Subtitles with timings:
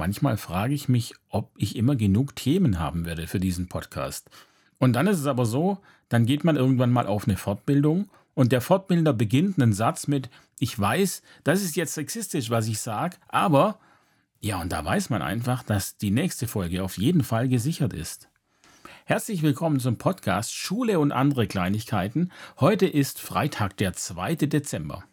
[0.00, 4.30] Manchmal frage ich mich, ob ich immer genug Themen haben werde für diesen Podcast.
[4.78, 5.76] Und dann ist es aber so,
[6.08, 10.30] dann geht man irgendwann mal auf eine Fortbildung und der Fortbildner beginnt einen Satz mit,
[10.58, 13.78] ich weiß, das ist jetzt sexistisch, was ich sage, aber
[14.40, 18.30] ja, und da weiß man einfach, dass die nächste Folge auf jeden Fall gesichert ist.
[19.04, 22.32] Herzlich willkommen zum Podcast Schule und andere Kleinigkeiten.
[22.58, 24.36] Heute ist Freitag, der 2.
[24.36, 25.04] Dezember.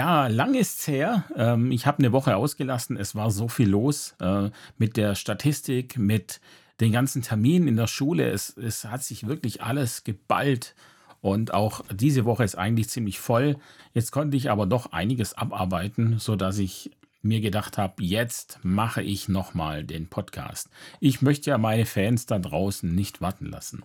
[0.00, 1.24] Ja, lang ist's her.
[1.36, 2.96] Ähm, ich habe eine Woche ausgelassen.
[2.96, 6.40] Es war so viel los äh, mit der Statistik, mit
[6.80, 8.30] den ganzen Terminen in der Schule.
[8.30, 10.74] Es, es hat sich wirklich alles geballt.
[11.20, 13.58] Und auch diese Woche ist eigentlich ziemlich voll.
[13.92, 19.28] Jetzt konnte ich aber doch einiges abarbeiten, sodass ich mir gedacht habe, jetzt mache ich
[19.28, 20.70] nochmal den Podcast.
[21.00, 23.84] Ich möchte ja meine Fans da draußen nicht warten lassen.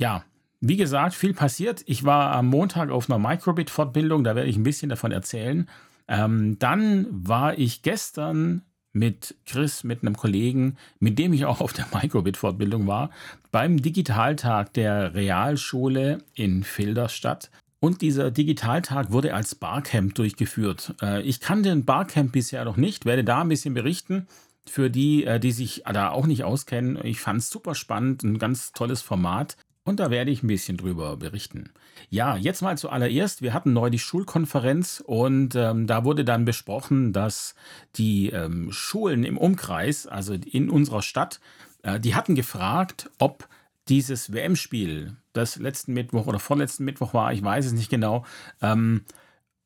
[0.00, 0.24] Ja,
[0.68, 1.82] wie gesagt, viel passiert.
[1.86, 5.68] Ich war am Montag auf einer Microbit-Fortbildung, da werde ich ein bisschen davon erzählen.
[6.08, 11.72] Ähm, dann war ich gestern mit Chris, mit einem Kollegen, mit dem ich auch auf
[11.72, 13.10] der Microbit-Fortbildung war,
[13.52, 17.50] beim Digitaltag der Realschule in Filderstadt.
[17.78, 20.94] Und dieser Digitaltag wurde als Barcamp durchgeführt.
[21.02, 24.26] Äh, ich kannte den Barcamp bisher noch nicht, werde da ein bisschen berichten.
[24.68, 28.38] Für die, äh, die sich da auch nicht auskennen, ich fand es super spannend, ein
[28.38, 29.56] ganz tolles Format.
[29.86, 31.70] Und da werde ich ein bisschen drüber berichten.
[32.10, 33.40] Ja, jetzt mal zuallererst.
[33.40, 37.54] Wir hatten neu die Schulkonferenz und ähm, da wurde dann besprochen, dass
[37.94, 41.38] die ähm, Schulen im Umkreis, also in unserer Stadt,
[41.84, 43.48] äh, die hatten gefragt, ob
[43.88, 48.24] dieses WM-Spiel, das letzten Mittwoch oder vorletzten Mittwoch war, ich weiß es nicht genau,
[48.60, 49.04] ähm,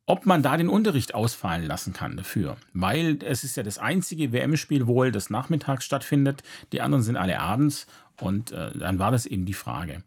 [0.04, 2.56] ob man da den Unterricht ausfallen lassen kann dafür.
[2.74, 6.42] Weil es ist ja das einzige WM-Spiel wohl, das nachmittags stattfindet.
[6.72, 7.86] Die anderen sind alle abends.
[8.20, 10.02] Und äh, dann war das eben die Frage.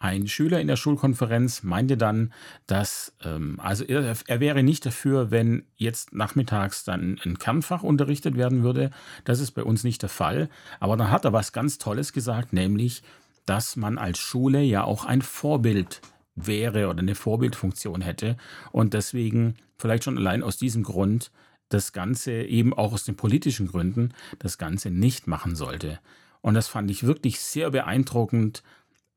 [0.00, 2.32] Ein Schüler in der Schulkonferenz meinte dann,
[2.68, 8.36] dass, ähm, also er, er, wäre nicht dafür, wenn jetzt nachmittags dann ein Kernfach unterrichtet
[8.36, 8.90] werden würde.
[9.24, 10.50] Das ist bei uns nicht der Fall.
[10.78, 13.02] Aber dann hat er was ganz Tolles gesagt, nämlich,
[13.44, 16.00] dass man als Schule ja auch ein Vorbild
[16.36, 18.36] wäre oder eine Vorbildfunktion hätte.
[18.70, 21.32] Und deswegen, vielleicht schon allein aus diesem Grund,
[21.70, 25.98] das Ganze eben auch aus den politischen Gründen, das Ganze nicht machen sollte.
[26.40, 28.62] Und das fand ich wirklich sehr beeindruckend,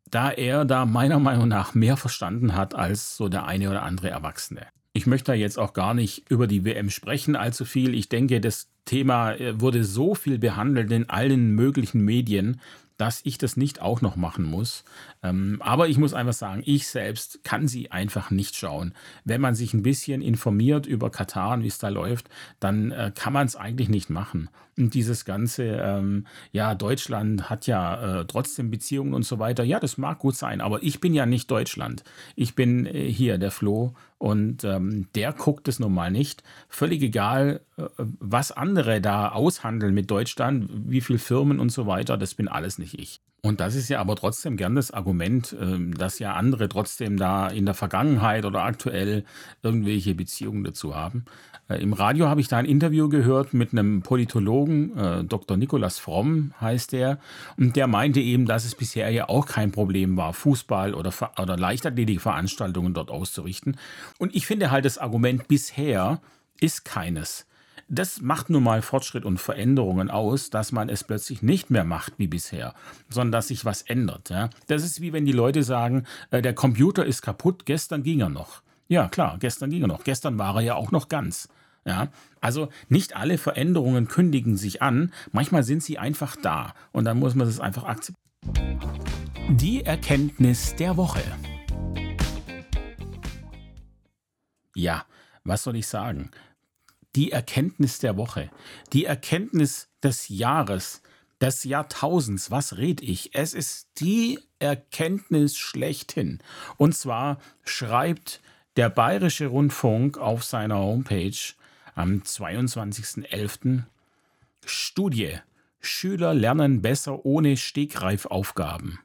[0.10, 4.10] da er da meiner Meinung nach mehr verstanden hat als so der eine oder andere
[4.10, 4.68] Erwachsene.
[4.94, 7.94] Ich möchte da jetzt auch gar nicht über die WM sprechen allzu viel.
[7.94, 12.60] Ich denke, das Thema äh, wurde so viel behandelt in allen möglichen Medien,
[12.98, 14.84] dass ich das nicht auch noch machen muss.
[15.24, 18.94] Ähm, aber ich muss einfach sagen, ich selbst kann sie einfach nicht schauen.
[19.24, 23.12] Wenn man sich ein bisschen informiert über Katar und wie es da läuft, dann äh,
[23.16, 24.50] kann man es eigentlich nicht machen.
[24.90, 29.64] Dieses ganze, ähm, ja, Deutschland hat ja äh, trotzdem Beziehungen und so weiter.
[29.64, 32.04] Ja, das mag gut sein, aber ich bin ja nicht Deutschland.
[32.36, 36.44] Ich bin äh, hier der Flo und ähm, der guckt es nun mal nicht.
[36.70, 42.18] Völlig egal, äh, was andere da aushandeln mit Deutschland, wie viele Firmen und so weiter,
[42.18, 43.22] das bin alles nicht ich.
[43.44, 47.48] Und das ist ja aber trotzdem gern das Argument, ähm, dass ja andere trotzdem da
[47.48, 49.26] in der Vergangenheit oder aktuell
[49.64, 51.26] irgendwelche Beziehungen dazu haben.
[51.68, 55.58] Äh, Im Radio habe ich da ein Interview gehört mit einem Politologen, äh, Dr.
[55.58, 57.18] Nikolaus Fromm heißt der,
[57.58, 61.58] und der meinte eben, dass es bisher ja auch kein Problem war, Fußball- oder, oder
[61.58, 63.76] Leichtathletikveranstaltungen dort auszurichten.
[64.20, 66.22] Und ich finde halt das Argument bisher
[66.60, 67.48] ist keines
[67.92, 72.14] das macht nun mal Fortschritt und Veränderungen aus, dass man es plötzlich nicht mehr macht
[72.18, 72.74] wie bisher,
[73.10, 74.30] sondern dass sich was ändert.
[74.30, 74.50] Ja?
[74.68, 78.30] Das ist wie wenn die Leute sagen, äh, der Computer ist kaputt, gestern ging er
[78.30, 78.62] noch.
[78.88, 80.06] Ja, klar, gestern ging er noch.
[80.06, 81.50] Gestern war er ja auch noch ganz.
[81.84, 82.10] Ja,
[82.40, 87.34] also nicht alle Veränderungen kündigen sich an, manchmal sind sie einfach da und dann muss
[87.36, 88.80] man es einfach akzeptieren.
[89.50, 91.24] Die Erkenntnis der Woche.
[94.76, 95.06] Ja,
[95.44, 96.30] was soll ich sagen?
[97.16, 98.50] Die Erkenntnis der Woche,
[98.94, 101.02] die Erkenntnis des Jahres,
[101.42, 102.52] des Jahrtausends.
[102.52, 103.36] Was red ich?
[103.36, 106.40] Es ist die Erkenntnis schlechthin.
[106.78, 108.42] Und zwar schreibt
[108.78, 111.38] der Bayerische Rundfunk auf seiner Homepage
[111.96, 113.84] am 22.11.
[114.66, 115.40] Studie.
[115.80, 119.00] Schüler lernen besser ohne Stegreifaufgaben.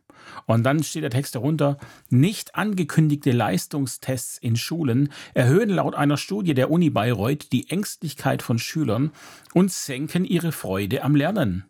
[0.46, 1.78] Und dann steht der Text darunter,
[2.08, 8.58] nicht angekündigte Leistungstests in Schulen erhöhen laut einer Studie der Uni Bayreuth die Ängstlichkeit von
[8.58, 9.12] Schülern
[9.54, 11.64] und senken ihre Freude am Lernen.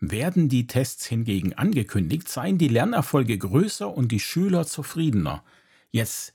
[0.00, 5.44] Werden die Tests hingegen angekündigt, seien die Lernerfolge größer und die Schüler zufriedener.
[5.90, 6.32] Jetzt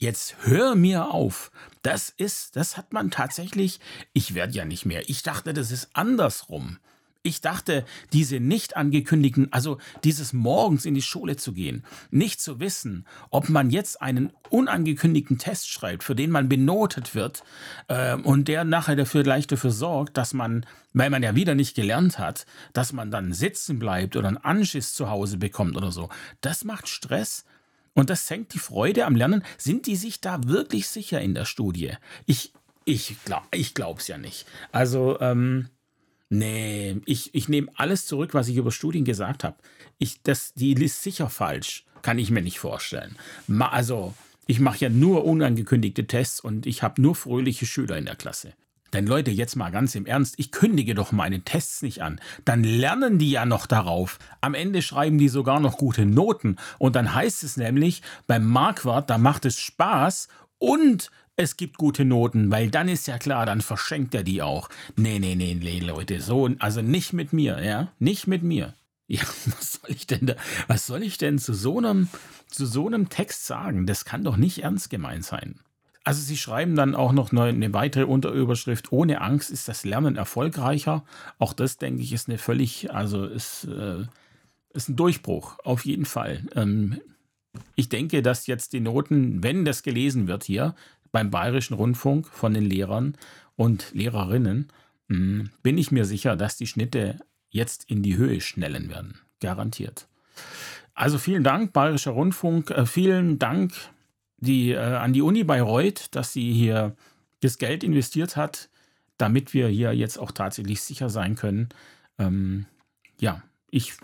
[0.00, 1.50] Jetzt hör mir auf.
[1.82, 3.80] Das ist, das hat man tatsächlich,
[4.12, 5.08] ich werde ja nicht mehr.
[5.08, 6.78] Ich dachte, das ist andersrum.
[7.28, 7.84] Ich dachte,
[8.14, 13.50] diese nicht angekündigten, also dieses morgens in die Schule zu gehen, nicht zu wissen, ob
[13.50, 17.44] man jetzt einen unangekündigten Test schreibt, für den man benotet wird
[17.88, 20.64] äh, und der nachher dafür gleich dafür sorgt, dass man,
[20.94, 24.94] weil man ja wieder nicht gelernt hat, dass man dann sitzen bleibt oder einen Anschiss
[24.94, 26.08] zu Hause bekommt oder so.
[26.40, 27.44] Das macht Stress
[27.92, 29.44] und das senkt die Freude am Lernen.
[29.58, 31.92] Sind die sich da wirklich sicher in der Studie?
[32.24, 32.54] Ich,
[32.86, 34.46] ich glaube es ja nicht.
[34.72, 35.68] Also, ähm,
[36.28, 39.56] nee, ich, ich nehme alles zurück, was ich über Studien gesagt habe.
[39.98, 40.20] Ich,
[40.54, 41.84] die ist sicher falsch.
[42.02, 43.16] Kann ich mir nicht vorstellen.
[43.46, 44.14] Ma, also,
[44.46, 48.54] ich mache ja nur unangekündigte Tests und ich habe nur fröhliche Schüler in der Klasse.
[48.92, 52.20] Denn Leute, jetzt mal ganz im Ernst, ich kündige doch meine Tests nicht an.
[52.44, 54.18] Dann lernen die ja noch darauf.
[54.40, 56.56] Am Ende schreiben die sogar noch gute Noten.
[56.78, 60.28] Und dann heißt es nämlich, beim Marquardt, da macht es Spaß
[60.58, 64.68] und es gibt gute Noten, weil dann ist ja klar, dann verschenkt er die auch.
[64.96, 67.92] Nee, nee, nee, nee, Leute, so, also nicht mit mir, ja?
[67.98, 68.74] Nicht mit mir.
[69.10, 70.34] Ja, was soll ich denn da,
[70.66, 72.08] was soll ich denn zu so einem,
[72.50, 73.86] zu so einem Text sagen?
[73.86, 75.60] Das kann doch nicht ernst gemeint sein.
[76.04, 81.06] Also sie schreiben dann auch noch eine weitere Unterüberschrift, ohne Angst ist das Lernen erfolgreicher.
[81.38, 84.04] Auch das, denke ich, ist eine völlig, also ist, äh,
[84.74, 86.44] ist ein Durchbruch, auf jeden Fall.
[86.54, 87.00] Ähm,
[87.76, 90.74] ich denke, dass jetzt die Noten, wenn das gelesen wird hier
[91.12, 93.16] beim Bayerischen Rundfunk von den Lehrern
[93.56, 94.68] und Lehrerinnen,
[95.08, 97.18] hm, bin ich mir sicher, dass die Schnitte
[97.50, 99.18] jetzt in die Höhe schnellen werden.
[99.40, 100.08] Garantiert.
[100.94, 102.70] Also vielen Dank, Bayerischer Rundfunk.
[102.70, 103.72] Äh, vielen Dank
[104.38, 106.96] die, äh, an die Uni Bayreuth, dass sie hier
[107.40, 108.68] das Geld investiert hat,
[109.16, 111.68] damit wir hier jetzt auch tatsächlich sicher sein können.
[112.18, 112.66] Ähm,
[113.20, 113.94] ja, ich,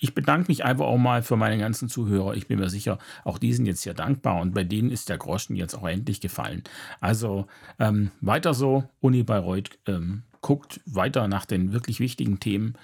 [0.00, 2.34] ich bedanke mich einfach auch mal für meine ganzen Zuhörer.
[2.34, 5.18] Ich bin mir sicher, auch die sind jetzt hier dankbar und bei denen ist der
[5.18, 6.62] Groschen jetzt auch endlich gefallen.
[7.00, 7.46] Also
[7.78, 12.74] ähm, weiter so, Uni Bayreuth ähm, guckt weiter nach den wirklich wichtigen Themen.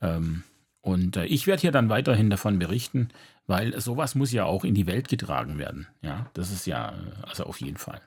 [0.00, 0.44] Ähm,
[0.80, 3.08] und äh, ich werde hier dann weiterhin davon berichten,
[3.46, 5.88] weil sowas muss ja auch in die Welt getragen werden.
[6.02, 6.92] Ja, das ist ja,
[7.26, 8.00] also auf jeden Fall.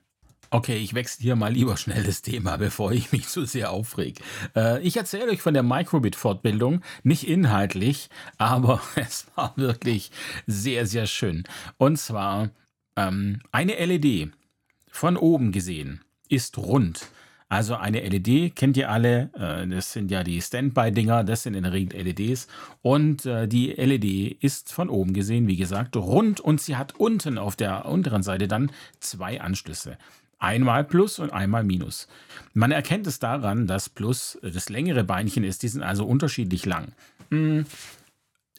[0.54, 4.20] Okay, ich wechsle hier mal lieber schnell das Thema, bevor ich mich zu sehr aufreg.
[4.54, 10.12] Äh, ich erzähle euch von der Microbit-Fortbildung, nicht inhaltlich, aber es war wirklich
[10.48, 11.46] sehr, sehr schön.
[11.78, 12.50] Und zwar
[12.98, 14.34] ähm, eine LED
[14.90, 17.08] von oben gesehen ist rund.
[17.48, 21.64] Also eine LED kennt ihr alle, äh, das sind ja die Standby-Dinger, das sind in
[21.64, 22.50] der Regel LEDs.
[22.82, 27.38] Und äh, die LED ist von oben gesehen, wie gesagt, rund und sie hat unten
[27.38, 28.70] auf der unteren Seite dann
[29.00, 29.98] zwei Anschlüsse.
[30.42, 32.08] Einmal Plus und einmal Minus.
[32.54, 36.94] Man erkennt es daran, dass Plus das längere Beinchen ist, die sind also unterschiedlich lang.
[37.30, 37.66] Hm.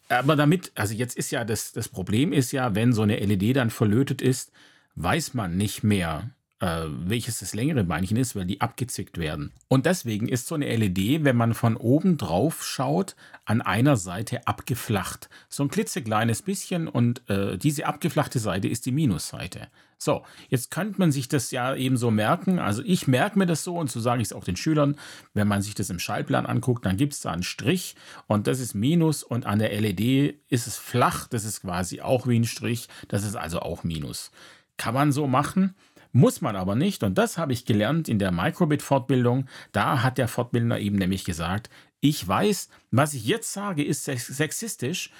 [0.08, 3.56] Aber damit, also jetzt ist ja das, das Problem ist ja, wenn so eine LED
[3.56, 4.52] dann verlötet ist,
[4.94, 6.30] weiß man nicht mehr,
[6.62, 9.50] äh, welches das längere Beinchen ist, weil die abgezickt werden.
[9.66, 14.46] Und deswegen ist so eine LED, wenn man von oben drauf schaut, an einer Seite
[14.46, 15.28] abgeflacht.
[15.48, 19.66] So ein klitzekleines bisschen und äh, diese abgeflachte Seite ist die Minusseite.
[19.98, 22.60] So, jetzt könnte man sich das ja eben so merken.
[22.60, 24.96] Also ich merke mir das so und so sage ich es auch den Schülern.
[25.34, 27.96] Wenn man sich das im Schallplan anguckt, dann gibt es da einen Strich
[28.28, 31.26] und das ist Minus und an der LED ist es flach.
[31.26, 32.88] Das ist quasi auch wie ein Strich.
[33.08, 34.30] Das ist also auch Minus.
[34.76, 35.74] Kann man so machen.
[36.12, 37.02] Muss man aber nicht.
[37.02, 39.46] Und das habe ich gelernt in der Microbit-Fortbildung.
[39.72, 41.70] Da hat der Fortbildner eben nämlich gesagt,
[42.00, 45.10] ich weiß, was ich jetzt sage, ist sexistisch.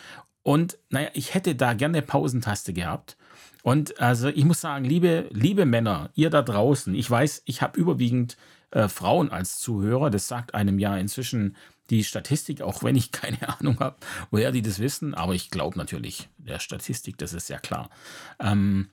[0.43, 3.16] Und naja, ich hätte da gerne Pausentaste gehabt.
[3.62, 7.78] Und also ich muss sagen, liebe, liebe Männer, ihr da draußen, ich weiß, ich habe
[7.78, 8.37] überwiegend
[8.73, 10.11] äh, Frauen als Zuhörer.
[10.11, 11.57] Das sagt einem ja inzwischen
[11.88, 13.97] die Statistik, auch wenn ich keine Ahnung habe,
[14.31, 15.14] woher die das wissen.
[15.14, 17.88] Aber ich glaube natürlich der Statistik, das ist ja klar.
[18.40, 18.88] Ähm,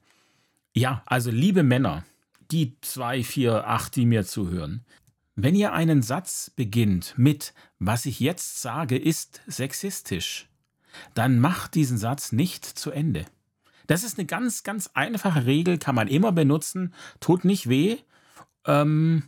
[0.79, 2.05] ja, also liebe Männer,
[2.51, 4.85] die zwei, vier, acht, die mir zuhören,
[5.35, 10.47] wenn ihr einen Satz beginnt mit Was ich jetzt sage, ist sexistisch,
[11.13, 13.25] dann macht diesen Satz nicht zu Ende.
[13.87, 17.97] Das ist eine ganz, ganz einfache Regel, kann man immer benutzen, tut nicht weh.
[18.65, 19.23] Ähm,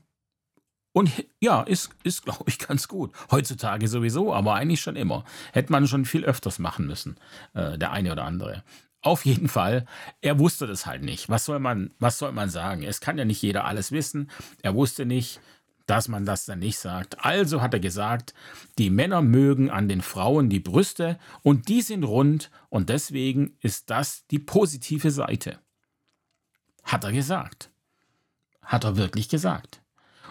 [0.93, 3.13] und ja, ist, ist glaube ich, ganz gut.
[3.29, 5.24] Heutzutage sowieso, aber eigentlich schon immer.
[5.53, 7.17] Hätte man schon viel öfters machen müssen,
[7.53, 8.63] äh, der eine oder andere.
[9.01, 9.86] Auf jeden Fall,
[10.22, 11.27] er wusste das halt nicht.
[11.27, 12.84] Was soll man, was soll man sagen?
[12.84, 14.29] Es kann ja nicht jeder alles wissen.
[14.62, 15.39] Er wusste nicht,
[15.88, 17.25] dass man das dann nicht sagt.
[17.25, 18.34] Also hat er gesagt,
[18.77, 23.89] die Männer mögen an den Frauen die Brüste und die sind rund und deswegen ist
[23.89, 25.60] das die positive Seite.
[26.84, 27.72] Hat er gesagt.
[28.62, 29.81] Hat er wirklich gesagt.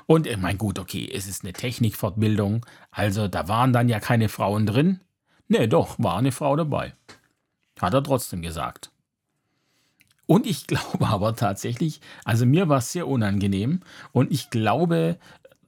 [0.07, 4.29] Und ich meine, gut, okay, es ist eine Technikfortbildung, also da waren dann ja keine
[4.29, 5.01] Frauen drin.
[5.47, 6.95] Nee, doch, war eine Frau dabei.
[7.81, 8.91] Hat er trotzdem gesagt.
[10.27, 13.81] Und ich glaube aber tatsächlich, also mir war es sehr unangenehm
[14.13, 15.19] und ich glaube,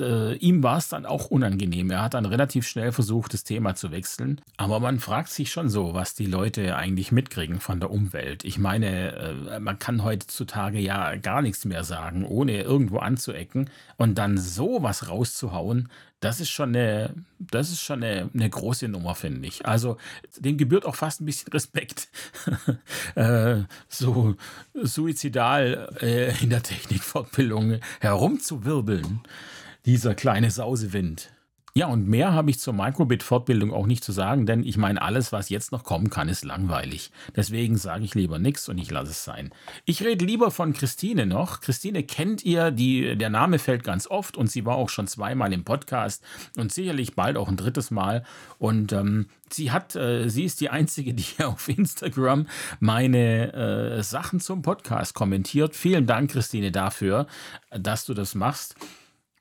[0.01, 1.91] äh, ihm war es dann auch unangenehm.
[1.91, 4.41] Er hat dann relativ schnell versucht, das Thema zu wechseln.
[4.57, 8.45] Aber man fragt sich schon so, was die Leute eigentlich mitkriegen von der Umwelt.
[8.45, 14.17] Ich meine, äh, man kann heutzutage ja gar nichts mehr sagen, ohne irgendwo anzuecken und
[14.17, 15.89] dann sowas rauszuhauen.
[16.21, 19.67] Das ist schon eine, das ist schon eine, eine große Nummer, finde ich.
[19.67, 19.97] Also
[20.39, 22.09] dem gebührt auch fast ein bisschen Respekt,
[23.17, 24.37] äh, so
[24.75, 29.21] suizidal äh, in der Technikfortbildung herumzuwirbeln
[29.85, 31.33] dieser kleine Sausewind.
[31.75, 35.33] Ja, und mehr habe ich zur Microbit-Fortbildung auch nicht zu sagen, denn ich meine, alles,
[35.33, 37.11] was jetzt noch kommen kann, ist langweilig.
[37.35, 39.55] Deswegen sage ich lieber nichts und ich lasse es sein.
[39.87, 41.61] Ich rede lieber von Christine noch.
[41.61, 45.51] Christine kennt ihr, die, der Name fällt ganz oft und sie war auch schon zweimal
[45.55, 46.23] im Podcast
[46.59, 48.23] und sicherlich bald auch ein drittes Mal.
[48.59, 52.49] Und ähm, sie hat, äh, sie ist die einzige, die auf Instagram
[52.81, 55.75] meine äh, Sachen zum Podcast kommentiert.
[55.75, 57.27] Vielen Dank, Christine, dafür,
[57.71, 58.77] dass du das machst.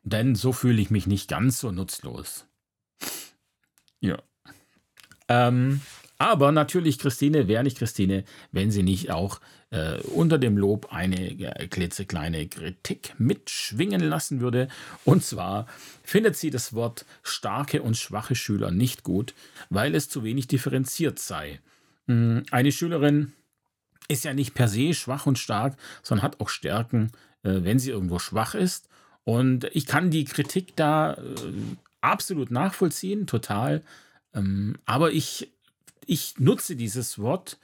[0.03, 2.46] Denn so fühle ich mich nicht ganz so nutzlos.
[4.00, 4.17] Ja.
[5.27, 5.81] Ähm,
[6.17, 9.39] aber natürlich, Christine wäre nicht Christine, wenn sie nicht auch
[9.72, 14.67] äh, unter dem Lob eine äh, klitzekleine Kritik mitschwingen lassen würde.
[15.03, 15.65] Und zwar
[16.03, 19.34] findet sie das Wort starke und schwache Schüler nicht gut,
[19.70, 21.60] weil es zu wenig differenziert sei.
[22.08, 23.34] Hm, eine Schülerin
[24.08, 27.12] ist ja nicht per se schwach und stark, sondern hat auch Stärken,
[27.43, 28.90] äh, wenn sie irgendwo schwach ist
[29.24, 31.18] und ich kann die Kritik da äh,
[32.01, 33.82] absolut nachvollziehen, total.
[34.34, 35.51] Ähm, aber ich,
[36.06, 37.58] ich nutze dieses Wort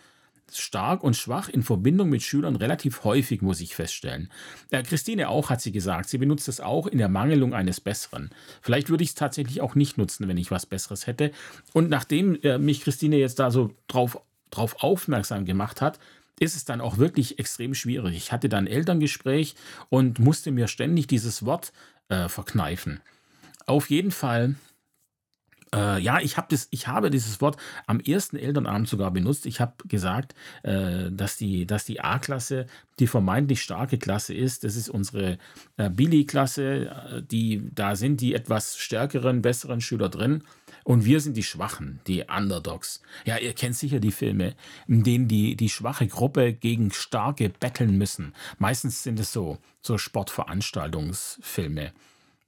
[0.54, 4.30] stark und schwach in Verbindung mit Schülern relativ häufig, muss ich feststellen.
[4.70, 8.30] Äh, Christine auch hat sie gesagt, sie benutzt es auch in der Mangelung eines Besseren.
[8.62, 11.32] Vielleicht würde ich es tatsächlich auch nicht nutzen, wenn ich was Besseres hätte.
[11.74, 14.22] Und nachdem äh, mich Christine jetzt da so drauf,
[14.52, 16.00] drauf aufmerksam gemacht hat,
[16.40, 18.16] ist es dann auch wirklich extrem schwierig.
[18.16, 19.56] Ich hatte dann Elterngespräch
[19.90, 21.74] und musste mir ständig dieses Wort
[22.10, 23.00] äh, verkneifen.
[23.66, 24.56] Auf jeden Fall
[25.76, 29.46] äh, ja, ich, hab das, ich habe dieses Wort am ersten Elternabend sogar benutzt.
[29.46, 32.68] Ich habe gesagt, äh, dass die, dass die A-Klasse
[33.00, 34.64] die vermeintlich starke Klasse ist.
[34.64, 35.38] Das ist unsere
[35.78, 37.26] äh, Billy-Klasse.
[37.30, 40.44] Die, da sind die etwas stärkeren, besseren Schüler drin.
[40.88, 43.02] Und wir sind die Schwachen, die Underdogs.
[43.26, 44.56] Ja, ihr kennt sicher die Filme,
[44.88, 48.34] in denen die, die schwache Gruppe gegen starke betteln müssen.
[48.58, 51.92] Meistens sind es so, so Sportveranstaltungsfilme.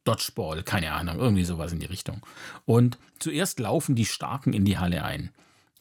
[0.06, 2.26] Dodgeball, keine Ahnung, irgendwie sowas in die Richtung.
[2.64, 5.32] Und zuerst laufen die Starken in die Halle ein.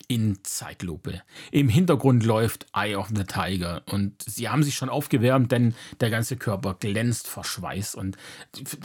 [0.08, 1.22] In Zeitlupe.
[1.52, 6.10] Im Hintergrund läuft Eye of the Tiger und sie haben sich schon aufgewärmt, denn der
[6.10, 8.16] ganze Körper glänzt vor Schweiß und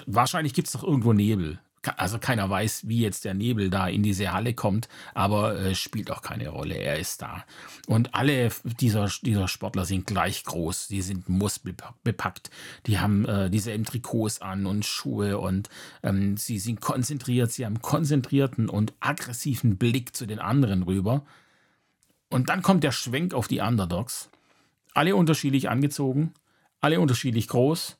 [0.06, 1.58] wahrscheinlich gibt es doch irgendwo Nebel
[1.98, 6.12] also keiner weiß, wie jetzt der Nebel da in diese Halle kommt, aber äh, spielt
[6.12, 6.75] auch keine Rolle.
[6.75, 7.44] Er ist da.
[7.88, 8.50] Und alle
[8.80, 10.88] dieser, dieser Sportler sind gleich groß.
[10.88, 12.50] Die sind muskelbepackt.
[12.86, 15.70] Die haben äh, dieselben Trikots an und Schuhe und
[16.04, 17.52] ähm, sie sind konzentriert.
[17.52, 21.25] Sie haben konzentrierten und aggressiven Blick zu den anderen rüber.
[22.30, 24.30] Und dann kommt der Schwenk auf die Underdogs.
[24.94, 26.34] Alle unterschiedlich angezogen,
[26.80, 27.98] alle unterschiedlich groß.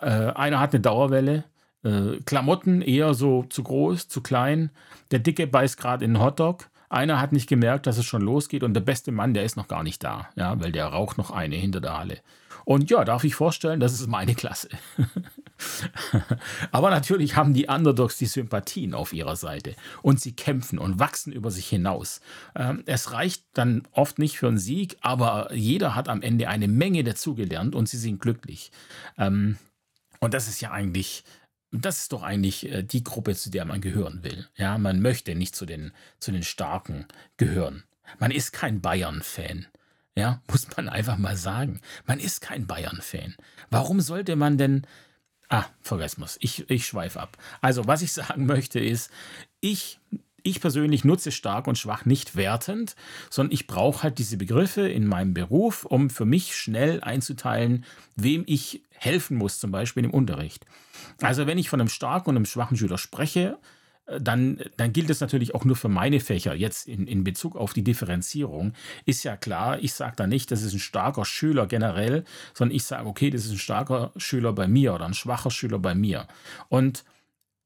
[0.00, 1.44] Äh, einer hat eine Dauerwelle
[1.86, 4.70] äh, Klamotten eher so zu groß, zu klein.
[5.10, 6.68] Der Dicke beißt gerade in einen Hotdog.
[6.88, 9.68] Einer hat nicht gemerkt, dass es schon losgeht und der beste Mann, der ist noch
[9.68, 12.18] gar nicht da, ja, weil der raucht noch eine hinter der Halle.
[12.64, 14.68] Und ja, darf ich vorstellen, das ist meine Klasse.
[16.72, 21.32] Aber natürlich haben die Underdogs die Sympathien auf ihrer Seite und sie kämpfen und wachsen
[21.32, 22.20] über sich hinaus.
[22.56, 26.66] Ähm, es reicht dann oft nicht für einen Sieg, aber jeder hat am Ende eine
[26.66, 28.72] Menge dazugelernt und sie sind glücklich.
[29.16, 29.58] Ähm,
[30.18, 31.22] und das ist ja eigentlich
[31.72, 34.46] das ist doch eigentlich äh, die Gruppe, zu der man gehören will.
[34.56, 37.06] Ja, man möchte nicht zu den, zu den Starken
[37.36, 37.84] gehören.
[38.18, 39.66] Man ist kein Bayern-Fan.
[40.14, 41.80] Ja, muss man einfach mal sagen.
[42.06, 43.36] Man ist kein Bayern-Fan.
[43.70, 44.86] Warum sollte man denn.
[45.48, 46.38] Ah, vergessen es.
[46.40, 47.38] Ich, ich schweife ab.
[47.60, 49.10] Also, was ich sagen möchte ist,
[49.60, 50.00] ich
[50.46, 52.96] ich persönlich nutze stark und schwach nicht wertend,
[53.30, 57.84] sondern ich brauche halt diese Begriffe in meinem Beruf, um für mich schnell einzuteilen,
[58.14, 60.64] wem ich helfen muss, zum Beispiel im Unterricht.
[61.20, 63.58] Also wenn ich von einem starken und einem schwachen Schüler spreche,
[64.06, 66.54] äh, dann, dann gilt es natürlich auch nur für meine Fächer.
[66.54, 68.72] Jetzt in, in Bezug auf die Differenzierung
[69.04, 72.24] ist ja klar, ich sage da nicht, das ist ein starker Schüler generell,
[72.54, 75.78] sondern ich sage, okay, das ist ein starker Schüler bei mir oder ein schwacher Schüler
[75.78, 76.26] bei mir.
[76.68, 77.04] Und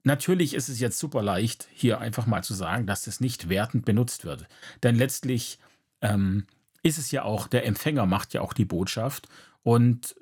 [0.02, 3.84] Natürlich ist es jetzt super leicht, hier einfach mal zu sagen, dass das nicht wertend
[3.84, 4.46] benutzt wird.
[4.82, 5.58] Denn letztlich
[6.00, 6.46] ähm,
[6.82, 9.28] ist es ja auch, der Empfänger macht ja auch die Botschaft.
[9.62, 10.16] Und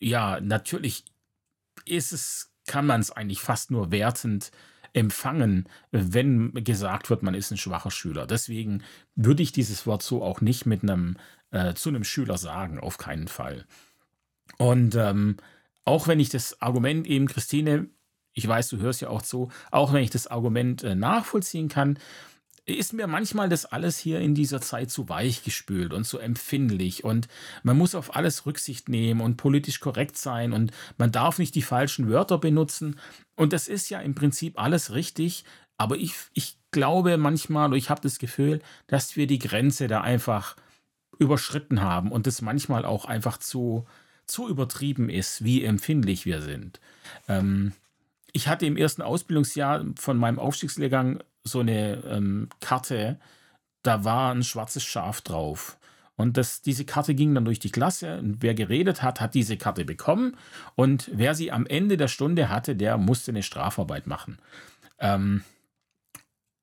[0.00, 1.04] ja, natürlich
[1.84, 4.50] ist es, kann man es eigentlich fast nur wertend
[4.92, 8.26] empfangen, wenn gesagt wird, man ist ein schwacher Schüler.
[8.26, 8.82] Deswegen
[9.14, 11.16] würde ich dieses Wort so auch nicht mit einem
[11.50, 13.64] äh, zu einem Schüler sagen, auf keinen Fall.
[14.58, 15.36] Und ähm,
[15.84, 17.88] auch wenn ich das Argument eben, Christine,
[18.34, 21.98] ich weiß, du hörst ja auch zu, auch wenn ich das Argument äh, nachvollziehen kann,
[22.64, 27.02] ist mir manchmal das alles hier in dieser Zeit zu weich gespült und zu empfindlich.
[27.02, 27.26] Und
[27.64, 30.52] man muss auf alles Rücksicht nehmen und politisch korrekt sein.
[30.52, 33.00] Und man darf nicht die falschen Wörter benutzen.
[33.34, 35.44] Und das ist ja im Prinzip alles richtig,
[35.76, 40.00] aber ich, ich glaube manchmal oder ich habe das Gefühl, dass wir die Grenze da
[40.00, 40.56] einfach
[41.18, 43.86] überschritten haben und es manchmal auch einfach zu,
[44.26, 46.80] zu übertrieben ist, wie empfindlich wir sind.
[47.28, 47.72] Ähm,
[48.32, 53.18] ich hatte im ersten Ausbildungsjahr von meinem Aufstiegslehrgang so eine ähm, Karte,
[53.82, 55.78] da war ein schwarzes Schaf drauf.
[56.14, 59.56] Und das, diese Karte ging dann durch die Klasse und wer geredet hat, hat diese
[59.56, 60.36] Karte bekommen.
[60.74, 64.38] Und wer sie am Ende der Stunde hatte, der musste eine Strafarbeit machen.
[64.98, 65.42] Ähm,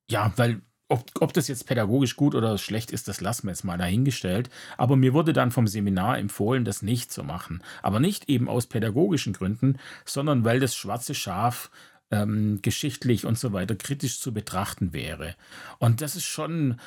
[0.10, 3.64] ja, weil ob, ob das jetzt pädagogisch gut oder schlecht ist, das lassen wir jetzt
[3.64, 4.50] mal dahingestellt.
[4.76, 7.62] Aber mir wurde dann vom Seminar empfohlen, das nicht zu machen.
[7.84, 11.70] Aber nicht eben aus pädagogischen Gründen, sondern weil das schwarze Schaf
[12.12, 15.36] ähm, geschichtlich und so weiter kritisch zu betrachten wäre.
[15.78, 16.80] Und das ist schon,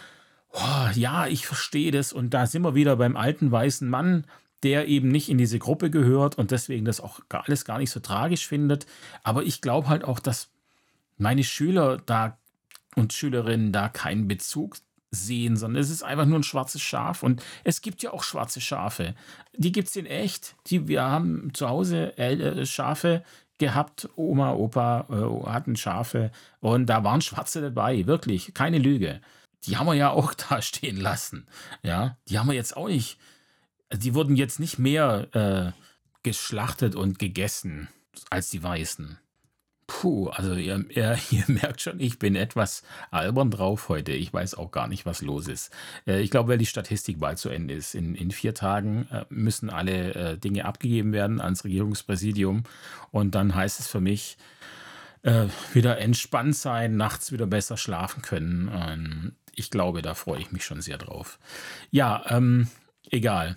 [0.53, 2.13] oh, ja, ich verstehe das.
[2.13, 4.25] Und da sind wir wieder beim alten weißen Mann,
[4.65, 8.01] der eben nicht in diese Gruppe gehört und deswegen das auch alles gar nicht so
[8.01, 8.87] tragisch findet.
[9.23, 10.51] Aber ich glaube halt auch, dass
[11.19, 12.37] meine Schüler da
[12.97, 14.77] und Schülerinnen da keinen Bezug
[15.11, 17.23] sehen, sondern es ist einfach nur ein schwarzes Schaf.
[17.23, 19.15] Und es gibt ja auch schwarze Schafe.
[19.55, 20.57] Die gibt es in echt.
[20.67, 22.15] Die, wir haben zu Hause
[22.65, 23.23] Schafe
[23.59, 24.09] gehabt.
[24.17, 26.33] Oma, Opa äh, hatten Schafe.
[26.61, 28.07] Und da waren Schwarze dabei.
[28.07, 28.55] Wirklich.
[28.55, 29.21] Keine Lüge.
[29.65, 31.47] Die haben wir ja auch da stehen lassen.
[31.83, 33.19] Ja, die haben wir jetzt auch nicht.
[33.93, 35.73] Die wurden jetzt nicht mehr äh,
[36.23, 37.89] geschlachtet und gegessen
[38.31, 39.19] als die Weißen.
[39.87, 44.13] Puh, also ihr, ihr, ihr, merkt schon, ich bin etwas albern drauf heute.
[44.13, 45.71] Ich weiß auch gar nicht, was los ist.
[46.07, 47.95] Äh, ich glaube, weil die Statistik bald zu Ende ist.
[47.95, 52.65] In, in vier Tagen äh, müssen alle äh, Dinge abgegeben werden ans Regierungspräsidium.
[53.11, 54.37] Und dann heißt es für mich,
[55.73, 58.69] wieder entspannt sein, nachts wieder besser schlafen können.
[58.75, 61.39] Ähm, ich glaube, da freue ich mich schon sehr drauf.
[61.93, 62.67] Ja, ähm,
[63.09, 63.57] egal.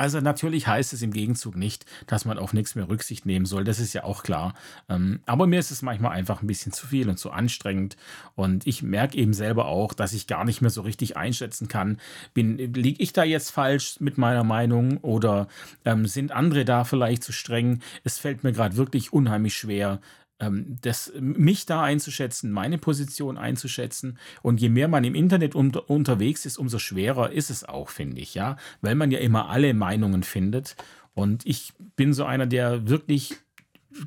[0.00, 3.64] Also natürlich heißt es im Gegenzug nicht, dass man auf nichts mehr Rücksicht nehmen soll.
[3.64, 4.54] Das ist ja auch klar.
[4.88, 7.98] Ähm, aber mir ist es manchmal einfach ein bisschen zu viel und zu anstrengend.
[8.34, 11.98] Und ich merke eben selber auch, dass ich gar nicht mehr so richtig einschätzen kann,
[12.32, 15.48] bin, liege ich da jetzt falsch mit meiner Meinung oder
[15.84, 17.80] ähm, sind andere da vielleicht zu streng?
[18.02, 20.00] Es fällt mir gerade wirklich unheimlich schwer,
[20.40, 24.18] ähm, das, mich da einzuschätzen, meine Position einzuschätzen.
[24.42, 28.20] Und je mehr man im Internet unter, unterwegs ist, umso schwerer ist es auch, finde
[28.20, 30.76] ich, ja, weil man ja immer alle Meinungen findet.
[31.14, 33.36] Und ich bin so einer, der wirklich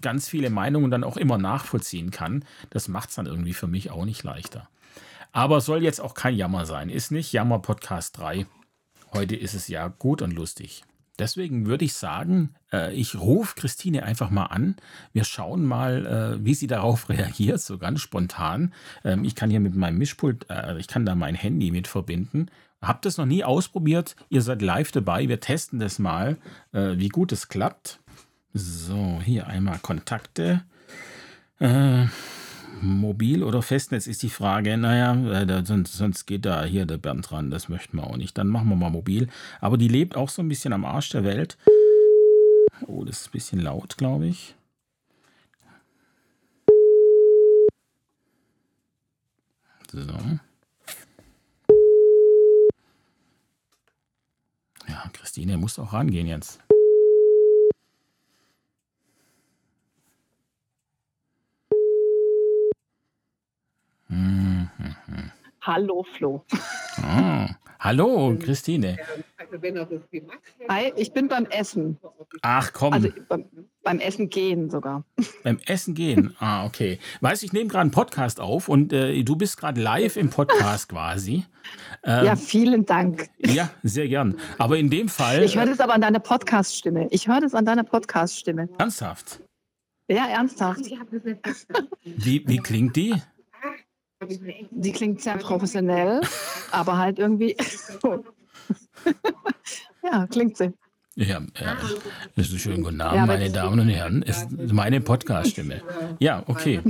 [0.02, 2.46] ganz viele Meinungen dann auch immer nachvollziehen kann.
[2.70, 4.70] Das macht es dann irgendwie für mich auch nicht leichter.
[5.32, 6.90] Aber soll jetzt auch kein Jammer sein.
[6.90, 8.46] Ist nicht Jammer Podcast 3.
[9.14, 10.84] Heute ist es ja gut und lustig.
[11.24, 14.76] Deswegen würde ich sagen, äh, ich rufe Christine einfach mal an.
[15.14, 18.74] Wir schauen mal, äh, wie sie darauf reagiert, so ganz spontan.
[19.06, 22.48] Ähm, ich kann hier mit meinem Mischpult, äh, ich kann da mein Handy mit verbinden.
[22.82, 24.18] Habt das noch nie ausprobiert?
[24.28, 25.30] Ihr seid live dabei.
[25.30, 26.36] Wir testen das mal,
[26.74, 28.02] äh, wie gut es klappt.
[28.54, 30.66] So, hier einmal Kontakte.
[32.82, 34.78] Mobil oder Festnetz ist die Frage.
[34.78, 37.52] Naja, äh, sonst, sonst geht da hier der Bernd dran.
[37.52, 38.38] Das möchten wir auch nicht.
[38.38, 39.30] Dann machen wir mal mobil.
[39.62, 41.58] Aber die lebt auch so ein bisschen am Arsch der Welt.
[42.88, 44.56] Oh, das ist ein bisschen laut, glaube ich.
[49.92, 50.02] So.
[54.88, 56.60] Ja, Christine muss auch rangehen jetzt.
[65.66, 66.44] Hallo Flo.
[66.98, 67.48] Ah,
[67.80, 68.98] hallo Christine.
[70.68, 71.98] Hi, ich bin beim Essen.
[72.42, 72.92] Ach komm.
[72.92, 73.46] Also beim,
[73.82, 75.06] beim Essen gehen sogar.
[75.46, 76.36] Beim Essen gehen.
[76.40, 77.00] Ah, okay.
[77.22, 80.30] Weißt du, ich nehme gerade einen Podcast auf und äh, du bist gerade live im
[80.30, 81.46] Podcast quasi.
[82.04, 83.30] Ähm, ja, vielen Dank.
[83.38, 84.38] Ja, sehr gern.
[84.58, 85.44] Aber in dem Fall.
[85.44, 87.08] Ich höre das aber an deiner Podcast-Stimme.
[87.10, 88.68] Ich höre das an deiner Podcast-Stimme.
[88.78, 89.40] Ernsthaft?
[90.10, 90.82] Ja, ernsthaft.
[92.04, 93.16] Wie, wie klingt die?
[94.72, 96.22] Die klingt sehr professionell,
[96.72, 97.56] aber halt irgendwie.
[100.04, 100.74] ja, klingt sie.
[101.16, 101.40] Ja,
[102.36, 104.24] das ein schöner guten Abend, ja, meine Damen und Herren.
[104.24, 105.82] Ist meine Podcast-Stimme.
[106.18, 106.82] Ja, okay.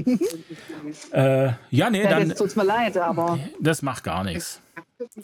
[1.12, 2.34] äh, ja, nee, dann.
[2.34, 3.38] Tut mir leid, aber.
[3.60, 4.62] Das macht gar nichts.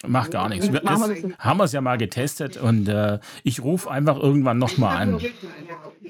[0.05, 0.67] Macht gar nichts.
[0.67, 5.21] Es, haben wir es ja mal getestet und äh, ich rufe einfach irgendwann nochmal an.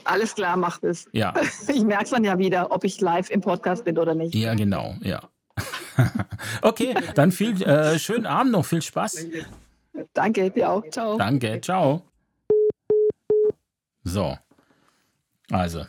[0.05, 1.07] Alles klar, macht es.
[1.11, 1.33] Ja.
[1.67, 4.33] Ich merke es dann ja wieder, ob ich live im Podcast bin oder nicht.
[4.33, 5.21] Ja, genau, ja.
[6.61, 9.25] okay, dann viel äh, schönen Abend noch, viel Spaß.
[10.13, 10.83] Danke, dir auch.
[10.89, 11.17] Ciao.
[11.17, 12.03] Danke, ciao.
[14.03, 14.37] So.
[15.51, 15.85] Also,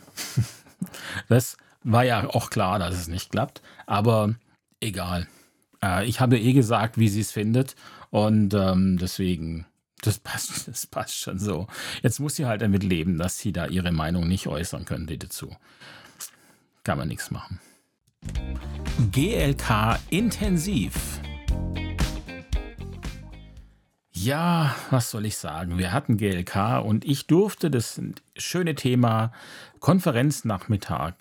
[1.29, 4.35] das war ja auch klar, dass es nicht klappt, aber
[4.79, 5.27] egal.
[5.83, 7.75] Äh, ich habe eh gesagt, wie sie es findet
[8.09, 9.65] und ähm, deswegen,
[10.01, 11.67] das passt, das passt schon so.
[12.01, 15.55] Jetzt muss sie halt damit leben, dass sie da ihre Meinung nicht äußern könnte dazu.
[16.83, 17.59] Kann man nichts machen.
[19.11, 21.19] GLK intensiv.
[24.11, 25.77] Ja, was soll ich sagen?
[25.79, 27.99] Wir hatten GLK und ich durfte das
[28.37, 29.31] schöne Thema
[29.79, 31.15] Konferenznachmittag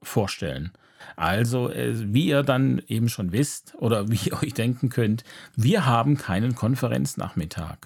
[0.00, 0.72] vorstellen.
[1.16, 5.24] Also, äh, wie ihr dann eben schon wisst oder wie ihr euch denken könnt,
[5.56, 7.78] wir haben keinen Konferenznachmittag.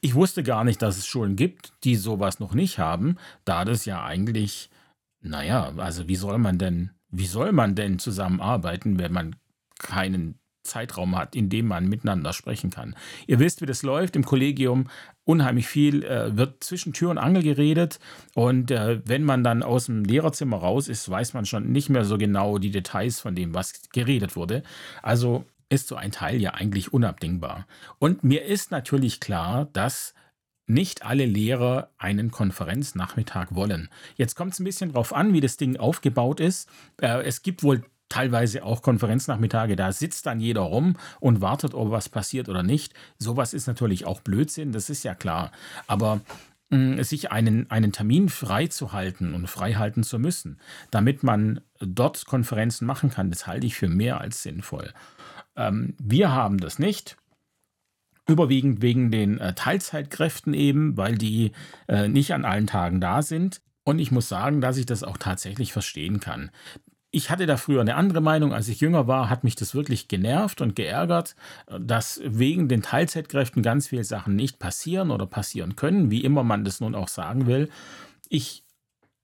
[0.00, 3.84] Ich wusste gar nicht, dass es Schulen gibt, die sowas noch nicht haben, da das
[3.84, 4.68] ja eigentlich,
[5.20, 9.36] naja, also wie soll man denn, wie soll man denn zusammenarbeiten, wenn man
[9.78, 12.94] keinen Zeitraum hat, in dem man miteinander sprechen kann.
[13.26, 14.88] Ihr wisst, wie das läuft im Kollegium.
[15.24, 17.98] Unheimlich viel äh, wird zwischen Tür und Angel geredet.
[18.34, 22.04] Und äh, wenn man dann aus dem Lehrerzimmer raus ist, weiß man schon nicht mehr
[22.04, 24.62] so genau die Details von dem, was geredet wurde.
[25.02, 27.66] Also ist so ein Teil ja eigentlich unabdingbar.
[27.98, 30.14] Und mir ist natürlich klar, dass
[30.72, 33.88] nicht alle Lehrer einen Konferenznachmittag wollen.
[34.16, 36.68] Jetzt kommt es ein bisschen drauf an, wie das Ding aufgebaut ist.
[37.00, 41.90] Äh, es gibt wohl teilweise auch Konferenznachmittage, da sitzt dann jeder rum und wartet, ob
[41.90, 42.92] was passiert oder nicht.
[43.18, 45.50] Sowas ist natürlich auch Blödsinn, das ist ja klar.
[45.86, 46.20] Aber
[46.68, 53.08] mm, sich einen, einen Termin freizuhalten und freihalten zu müssen, damit man dort Konferenzen machen
[53.08, 54.92] kann, das halte ich für mehr als sinnvoll.
[55.56, 57.16] Ähm, wir haben das nicht.
[58.28, 61.52] Überwiegend wegen den äh, Teilzeitkräften eben, weil die
[61.88, 63.62] äh, nicht an allen Tagen da sind.
[63.84, 66.50] Und ich muss sagen, dass ich das auch tatsächlich verstehen kann
[67.12, 68.52] ich hatte da früher eine andere Meinung.
[68.52, 71.36] Als ich jünger war, hat mich das wirklich genervt und geärgert,
[71.78, 76.64] dass wegen den Teilzeitkräften ganz viele Sachen nicht passieren oder passieren können, wie immer man
[76.64, 77.68] das nun auch sagen will.
[78.30, 78.64] Ich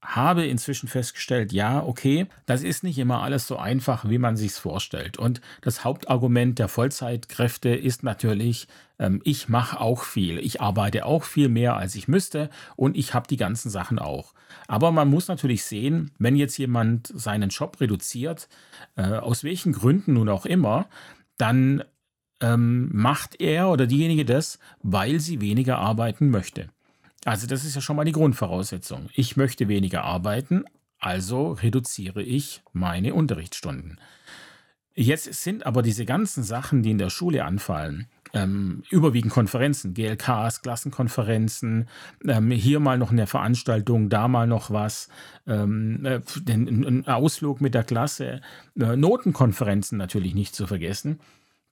[0.09, 4.53] habe inzwischen festgestellt, ja, okay, das ist nicht immer alles so einfach, wie man sich
[4.53, 5.19] vorstellt.
[5.19, 8.69] Und das Hauptargument der Vollzeitkräfte ist natürlich,
[8.99, 13.13] ähm, ich mache auch viel, ich arbeite auch viel mehr, als ich müsste und ich
[13.13, 14.33] habe die ganzen Sachen auch.
[14.67, 18.49] Aber man muss natürlich sehen, wenn jetzt jemand seinen Job reduziert,
[18.97, 20.87] äh, aus welchen Gründen nun auch immer,
[21.37, 21.85] dann
[22.41, 26.71] ähm, macht er oder diejenige das, weil sie weniger arbeiten möchte.
[27.25, 29.09] Also das ist ja schon mal die Grundvoraussetzung.
[29.15, 30.65] Ich möchte weniger arbeiten,
[30.99, 33.99] also reduziere ich meine Unterrichtsstunden.
[34.95, 40.61] Jetzt sind aber diese ganzen Sachen, die in der Schule anfallen, ähm, überwiegend Konferenzen, GLKs,
[40.63, 41.89] Klassenkonferenzen,
[42.27, 45.09] ähm, hier mal noch eine Veranstaltung, da mal noch was,
[45.47, 48.41] ähm, äh, ein Ausflug mit der Klasse,
[48.79, 51.21] äh, Notenkonferenzen natürlich nicht zu vergessen.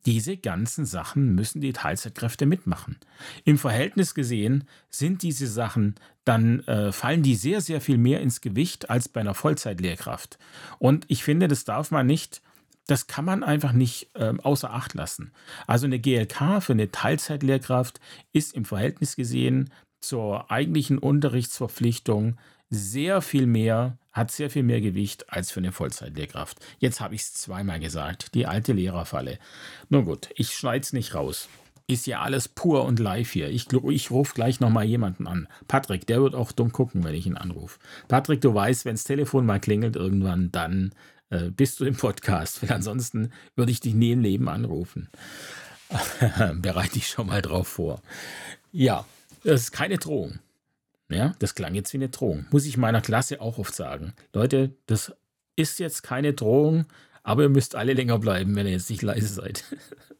[0.06, 2.96] Diese ganzen Sachen müssen die Teilzeitkräfte mitmachen.
[3.44, 8.40] Im Verhältnis gesehen sind diese Sachen, dann äh, fallen die sehr, sehr viel mehr ins
[8.40, 10.38] Gewicht als bei einer Vollzeitlehrkraft.
[10.78, 12.40] Und ich finde, das darf man nicht,
[12.86, 15.32] das kann man einfach nicht äh, außer Acht lassen.
[15.66, 18.00] Also eine GLK für eine Teilzeitlehrkraft
[18.32, 22.38] ist im Verhältnis gesehen zur eigentlichen Unterrichtsverpflichtung
[22.70, 26.58] sehr viel mehr, hat sehr viel mehr Gewicht als für eine Vollzeitlehrkraft.
[26.78, 29.38] Jetzt habe ich es zweimal gesagt, die alte Lehrerfalle.
[29.90, 31.48] Nun gut, ich schneide es nicht raus.
[31.86, 33.48] Ist ja alles pur und live hier.
[33.48, 35.46] Ich, ich rufe gleich nochmal jemanden an.
[35.68, 37.78] Patrick, der wird auch dumm gucken, wenn ich ihn anrufe.
[38.08, 40.92] Patrick, du weißt, wenn das Telefon mal klingelt irgendwann, dann
[41.30, 42.62] äh, bist du im Podcast.
[42.62, 45.08] Weil ansonsten würde ich dich nie im Leben anrufen.
[46.56, 48.00] Bereite dich schon mal drauf vor.
[48.72, 49.04] Ja,
[49.44, 50.40] das ist keine Drohung.
[51.08, 52.46] Ja, das klang jetzt wie eine Drohung.
[52.50, 54.12] Muss ich meiner Klasse auch oft sagen.
[54.32, 55.12] Leute, das
[55.54, 56.86] ist jetzt keine Drohung,
[57.22, 59.64] aber ihr müsst alle länger bleiben, wenn ihr jetzt nicht leise seid.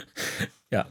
[0.71, 0.87] ja.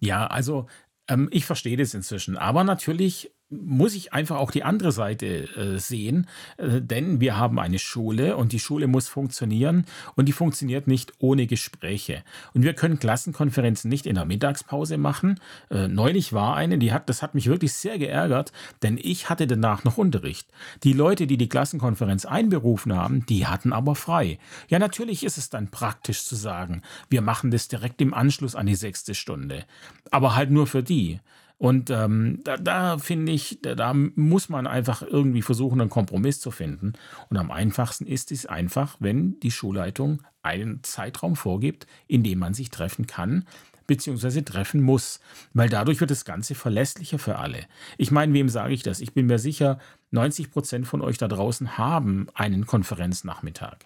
[0.00, 0.66] Ja, also
[1.08, 2.36] ähm, ich verstehe das inzwischen.
[2.36, 6.26] Aber natürlich muss ich einfach auch die andere Seite äh, sehen,
[6.58, 11.14] äh, denn wir haben eine Schule und die Schule muss funktionieren und die funktioniert nicht
[11.18, 12.22] ohne Gespräche.
[12.52, 15.40] Und wir können Klassenkonferenzen nicht in der Mittagspause machen.
[15.70, 19.46] Äh, neulich war eine, die hat, das hat mich wirklich sehr geärgert, denn ich hatte
[19.46, 20.48] danach noch Unterricht.
[20.84, 24.38] Die Leute, die die Klassenkonferenz einberufen haben, die hatten aber frei.
[24.68, 28.66] Ja, natürlich ist es dann praktisch zu sagen, wir machen das direkt im Anschluss an
[28.66, 29.64] die sechste Stunde,
[30.10, 31.20] aber halt nur für die.
[31.58, 36.40] Und ähm, da, da finde ich, da, da, muss man einfach irgendwie versuchen, einen Kompromiss
[36.40, 36.92] zu finden.
[37.30, 42.54] Und am einfachsten ist es einfach, wenn die Schulleitung einen Zeitraum vorgibt, in dem man
[42.54, 43.44] sich treffen kann
[43.88, 44.42] bzw.
[44.42, 45.18] treffen muss,
[45.52, 47.66] weil dadurch wird das Ganze verlässlicher für alle.
[47.96, 49.00] Ich meine, wem sage ich das?
[49.00, 49.80] Ich bin mir sicher,
[50.12, 53.78] 90 Prozent von euch da draußen haben einen Konferenznachmittag.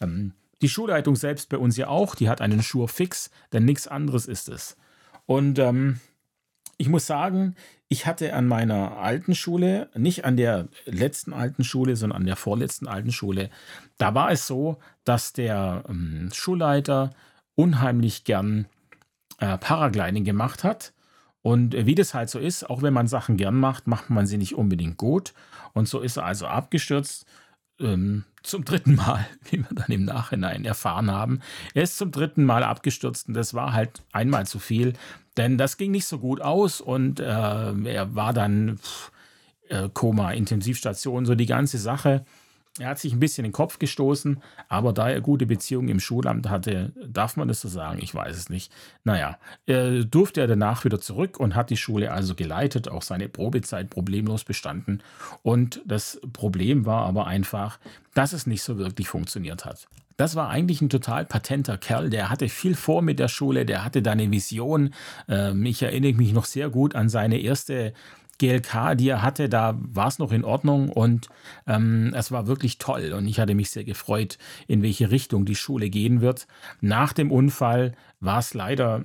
[0.00, 3.88] Ähm, die Schulleitung selbst bei uns ja auch, die hat einen Schur fix, denn nichts
[3.88, 4.76] anderes ist es.
[5.26, 6.00] Und ähm,
[6.78, 7.54] ich muss sagen,
[7.88, 12.36] ich hatte an meiner alten Schule, nicht an der letzten alten Schule, sondern an der
[12.36, 13.50] vorletzten alten Schule,
[13.98, 17.14] da war es so, dass der ähm, Schulleiter
[17.54, 18.66] unheimlich gern
[19.38, 20.92] äh, Paragliding gemacht hat.
[21.42, 24.36] Und wie das halt so ist, auch wenn man Sachen gern macht, macht man sie
[24.36, 25.32] nicht unbedingt gut.
[25.74, 27.24] Und so ist er also abgestürzt.
[27.78, 31.40] Ähm, zum dritten Mal, wie wir dann im Nachhinein erfahren haben.
[31.74, 34.94] Er ist zum dritten Mal abgestürzt und das war halt einmal zu viel,
[35.36, 39.12] denn das ging nicht so gut aus und äh, er war dann pff,
[39.68, 42.24] äh, Koma, Intensivstation, so die ganze Sache.
[42.78, 45.98] Er hat sich ein bisschen in den Kopf gestoßen, aber da er gute Beziehungen im
[45.98, 47.98] Schulamt hatte, darf man das so sagen?
[48.02, 48.70] Ich weiß es nicht.
[49.02, 53.30] Naja, er durfte er danach wieder zurück und hat die Schule also geleitet, auch seine
[53.30, 55.02] Probezeit problemlos bestanden.
[55.42, 57.78] Und das Problem war aber einfach,
[58.12, 59.88] dass es nicht so wirklich funktioniert hat.
[60.16, 63.84] Das war eigentlich ein total patenter Kerl, der hatte viel vor mit der Schule, der
[63.84, 64.94] hatte da eine Vision.
[65.28, 67.92] Ähm, ich erinnere mich noch sehr gut an seine erste
[68.38, 71.28] GLK, die er hatte, da war es noch in Ordnung und
[71.66, 75.54] ähm, es war wirklich toll und ich hatte mich sehr gefreut, in welche Richtung die
[75.54, 76.46] Schule gehen wird.
[76.80, 79.04] Nach dem Unfall war es leider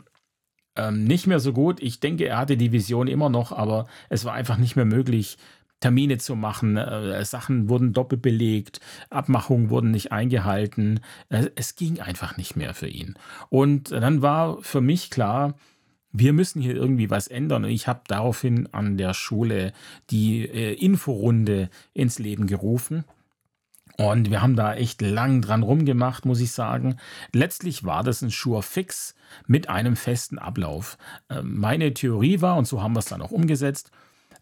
[0.76, 1.82] ähm, nicht mehr so gut.
[1.82, 5.38] Ich denke, er hatte die Vision immer noch, aber es war einfach nicht mehr möglich,
[5.82, 6.78] Termine zu machen.
[6.78, 11.02] Äh, Sachen wurden doppelt belegt, Abmachungen wurden nicht eingehalten.
[11.30, 13.16] Äh, es ging einfach nicht mehr für ihn.
[13.50, 15.56] Und dann war für mich klar,
[16.14, 17.66] wir müssen hier irgendwie was ändern.
[17.66, 19.74] Und ich habe daraufhin an der Schule
[20.10, 23.04] die äh, Inforunde ins Leben gerufen.
[23.98, 26.98] Und wir haben da echt lang dran rumgemacht, muss ich sagen.
[27.34, 29.16] Letztlich war das ein Sure Fix
[29.48, 30.98] mit einem festen Ablauf.
[31.30, 33.92] Äh, meine Theorie war, und so haben wir es dann auch umgesetzt,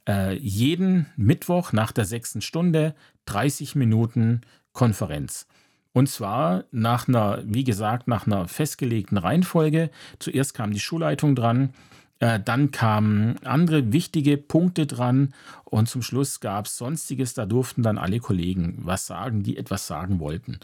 [0.09, 2.95] äh, jeden Mittwoch nach der sechsten Stunde
[3.25, 4.41] 30 Minuten
[4.73, 5.47] Konferenz.
[5.93, 9.91] Und zwar nach einer, wie gesagt, nach einer festgelegten Reihenfolge.
[10.17, 11.73] Zuerst kam die Schulleitung dran,
[12.19, 17.33] äh, dann kamen andere wichtige Punkte dran und zum Schluss gab es Sonstiges.
[17.33, 20.59] Da durften dann alle Kollegen was sagen, die etwas sagen wollten.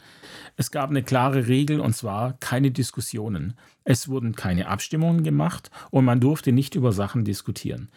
[0.57, 3.53] Es gab eine klare Regel und zwar keine Diskussionen.
[3.85, 7.89] Es wurden keine Abstimmungen gemacht und man durfte nicht über Sachen diskutieren.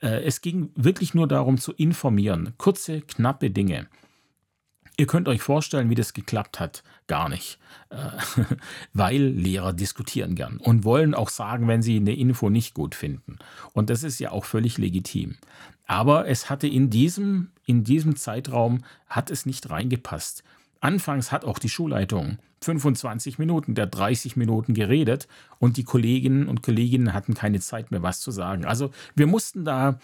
[0.00, 2.52] Äh, es ging wirklich nur darum zu informieren.
[2.58, 3.86] Kurze, knappe Dinge.
[4.98, 6.82] Ihr könnt euch vorstellen, wie das geklappt hat.
[7.06, 7.58] Gar nicht.
[7.90, 7.96] Äh,
[8.94, 13.38] weil Lehrer diskutieren gern und wollen auch sagen, wenn sie eine Info nicht gut finden.
[13.72, 15.36] Und das ist ja auch völlig legitim.
[15.86, 20.42] Aber es hatte in diesem, in diesem Zeitraum hat es nicht reingepasst.
[20.80, 25.28] Anfangs hat auch die Schulleitung 25 Minuten der 30 Minuten geredet
[25.58, 28.64] und die Kolleginnen und Kolleginnen hatten keine Zeit mehr, was zu sagen.
[28.64, 29.98] Also wir mussten da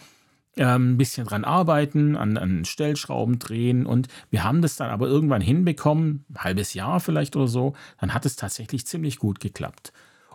[0.57, 5.41] ein bisschen dran arbeiten, an, an Stellschrauben drehen und wir haben das dann aber irgendwann
[5.41, 9.93] hinbekommen, ein halbes Jahr vielleicht oder so, dann hat es tatsächlich ziemlich gut geklappt.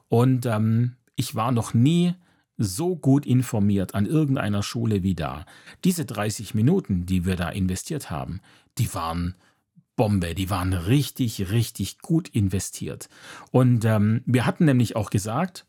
[0.10, 2.16] Und ähm, ich war noch nie
[2.58, 5.46] so gut informiert an irgendeiner Schule wie da.
[5.84, 8.42] Diese 30 Minuten, die wir da investiert haben,
[8.80, 9.36] die waren
[9.96, 13.10] Bombe, die waren richtig, richtig gut investiert.
[13.52, 15.66] Und ähm, wir hatten nämlich auch gesagt,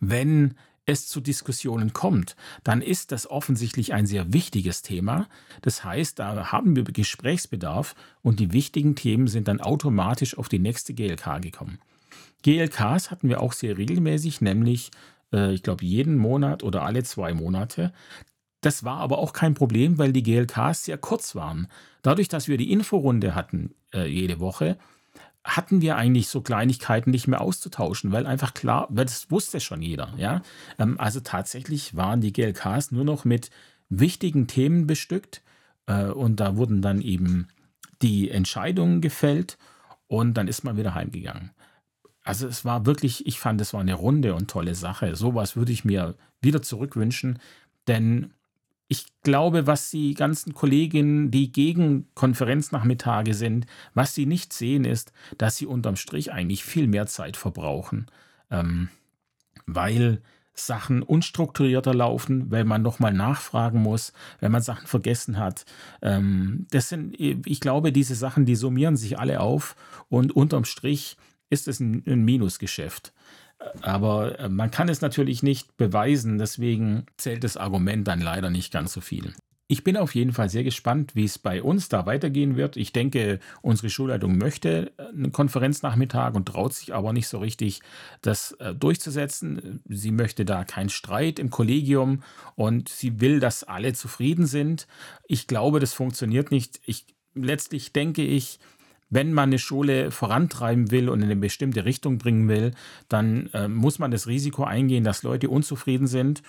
[0.00, 0.54] wenn
[0.86, 5.26] es zu Diskussionen kommt, dann ist das offensichtlich ein sehr wichtiges Thema.
[5.62, 10.58] Das heißt, da haben wir Gesprächsbedarf und die wichtigen Themen sind dann automatisch auf die
[10.58, 11.78] nächste GLK gekommen.
[12.42, 14.90] GLKs hatten wir auch sehr regelmäßig, nämlich
[15.32, 17.92] äh, ich glaube jeden Monat oder alle zwei Monate.
[18.60, 21.68] Das war aber auch kein Problem, weil die GLKs sehr kurz waren.
[22.02, 24.78] Dadurch, dass wir die Inforunde hatten äh, jede Woche,
[25.44, 29.82] hatten wir eigentlich so Kleinigkeiten nicht mehr auszutauschen, weil einfach klar, weil das wusste schon
[29.82, 30.12] jeder.
[30.16, 30.42] Ja?
[30.78, 33.50] Ähm, also tatsächlich waren die GLKs nur noch mit
[33.90, 35.42] wichtigen Themen bestückt
[35.86, 37.48] äh, und da wurden dann eben
[38.02, 39.58] die Entscheidungen gefällt
[40.06, 41.50] und dann ist man wieder heimgegangen.
[42.22, 45.14] Also es war wirklich, ich fand, es war eine runde und tolle Sache.
[45.14, 47.38] Sowas würde ich mir wieder zurückwünschen,
[47.86, 48.32] denn
[48.94, 55.12] ich glaube, was die ganzen Kolleginnen, die gegen Konferenznachmittage sind, was sie nicht sehen, ist,
[55.36, 58.06] dass sie unterm Strich eigentlich viel mehr Zeit verbrauchen,
[58.52, 58.88] ähm,
[59.66, 60.22] weil
[60.54, 65.64] Sachen unstrukturierter laufen, weil man nochmal nachfragen muss, wenn man Sachen vergessen hat.
[66.00, 69.74] Ähm, das sind, ich glaube, diese Sachen, die summieren sich alle auf
[70.08, 71.16] und unterm Strich
[71.50, 73.12] ist es ein, ein Minusgeschäft.
[73.82, 78.72] Aber äh, man kann es natürlich nicht beweisen, deswegen zählt das Argument dann leider nicht
[78.72, 79.34] ganz so viel.
[79.66, 82.76] Ich bin auf jeden Fall sehr gespannt, wie es bei uns da weitergehen wird.
[82.76, 87.80] Ich denke, unsere Schulleitung möchte äh, einen Konferenznachmittag und traut sich aber nicht so richtig,
[88.20, 89.80] das äh, durchzusetzen.
[89.88, 92.22] Sie möchte da keinen Streit im Kollegium
[92.56, 94.86] und sie will, dass alle zufrieden sind.
[95.26, 96.80] Ich glaube, das funktioniert nicht.
[96.84, 98.58] Ich, letztlich denke ich,
[99.14, 102.72] wenn man eine Schule vorantreiben will und in eine bestimmte Richtung bringen will,
[103.08, 106.42] dann äh, muss man das Risiko eingehen, dass Leute unzufrieden sind.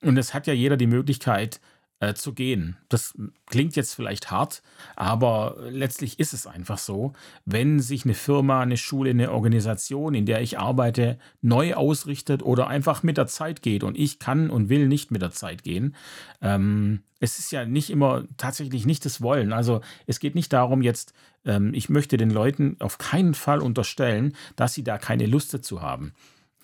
[0.00, 1.60] Und es hat ja jeder die Möglichkeit,
[2.00, 2.76] äh, zu gehen.
[2.88, 3.14] Das
[3.46, 4.62] klingt jetzt vielleicht hart,
[4.96, 7.12] aber letztlich ist es einfach so.
[7.44, 12.66] Wenn sich eine Firma, eine Schule, eine Organisation, in der ich arbeite, neu ausrichtet oder
[12.66, 15.94] einfach mit der Zeit geht und ich kann und will nicht mit der Zeit gehen,
[16.42, 19.52] ähm, es ist ja nicht immer tatsächlich nicht das Wollen.
[19.52, 24.34] Also es geht nicht darum jetzt, ähm, ich möchte den Leuten auf keinen Fall unterstellen,
[24.56, 26.12] dass sie da keine Lust dazu haben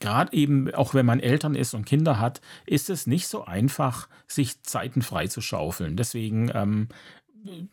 [0.00, 4.08] gerade eben, auch wenn man Eltern ist und Kinder hat, ist es nicht so einfach,
[4.26, 5.96] sich Zeiten frei zu schaufeln.
[5.96, 6.88] Deswegen ähm,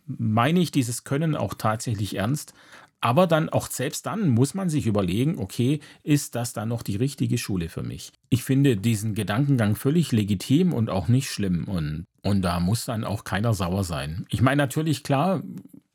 [0.06, 2.54] meine ich dieses Können auch tatsächlich ernst.
[3.00, 6.96] Aber dann auch selbst dann muss man sich überlegen, okay, ist das dann noch die
[6.96, 8.12] richtige Schule für mich?
[8.30, 11.66] Ich finde diesen Gedankengang völlig legitim und auch nicht schlimm.
[11.66, 14.26] Und, und da muss dann auch keiner sauer sein.
[14.30, 15.44] Ich meine natürlich, klar,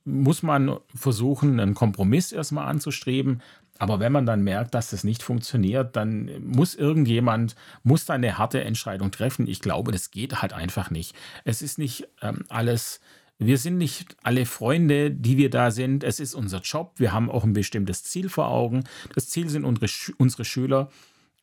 [0.05, 3.43] muss man versuchen, einen Kompromiss erstmal anzustreben.
[3.79, 8.39] Aber wenn man dann merkt, dass das nicht funktioniert, dann muss irgendjemand, muss da eine
[8.39, 9.49] harte Entscheidung treffen.
[9.49, 11.17] Ich glaube, das geht halt einfach nicht.
[11.45, 13.01] Es ist nicht ähm, alles,
[13.39, 16.05] wir sind nicht alle Freunde, die wir da sind.
[16.05, 16.93] Es ist unser Job.
[16.97, 18.85] Wir haben auch ein bestimmtes Ziel vor Augen.
[19.15, 20.91] Das Ziel sind unsere, unsere Schüler.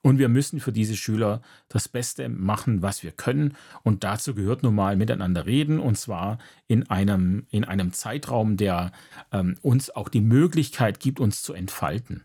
[0.02, 3.56] Und wir müssen für diese Schüler das Beste machen, was wir können.
[3.84, 5.80] Und dazu gehört nun mal miteinander reden.
[5.80, 8.92] Und zwar in einem, in einem Zeitraum, der
[9.34, 12.24] ähm, uns auch die Möglichkeit gibt, uns zu entfalten.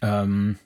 [0.00, 0.58] Ähm,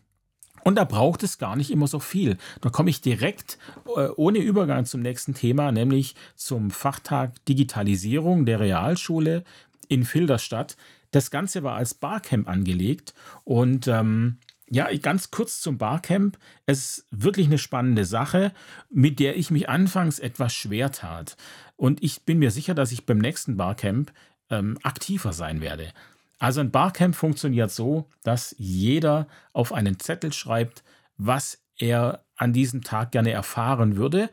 [0.62, 2.36] und da braucht es gar nicht immer so viel.
[2.60, 3.58] Da komme ich direkt
[3.96, 9.44] äh, ohne Übergang zum nächsten Thema, nämlich zum Fachtag Digitalisierung der Realschule
[9.88, 10.76] in Filderstadt.
[11.10, 13.14] Das Ganze war als Barcamp angelegt
[13.44, 14.38] und ähm,
[14.70, 16.38] ja, ganz kurz zum Barcamp.
[16.64, 18.52] Es ist wirklich eine spannende Sache,
[18.88, 21.36] mit der ich mich anfangs etwas schwer tat.
[21.76, 24.12] Und ich bin mir sicher, dass ich beim nächsten Barcamp
[24.48, 25.92] ähm, aktiver sein werde.
[26.38, 30.84] Also ein Barcamp funktioniert so, dass jeder auf einen Zettel schreibt,
[31.16, 34.30] was er an diesem Tag gerne erfahren würde,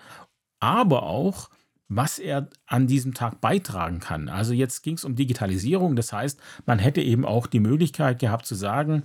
[0.59, 1.49] aber auch,
[1.89, 4.29] was er an diesem Tag beitragen kann.
[4.29, 8.45] Also jetzt ging es um Digitalisierung, das heißt, man hätte eben auch die Möglichkeit gehabt
[8.45, 9.03] zu sagen,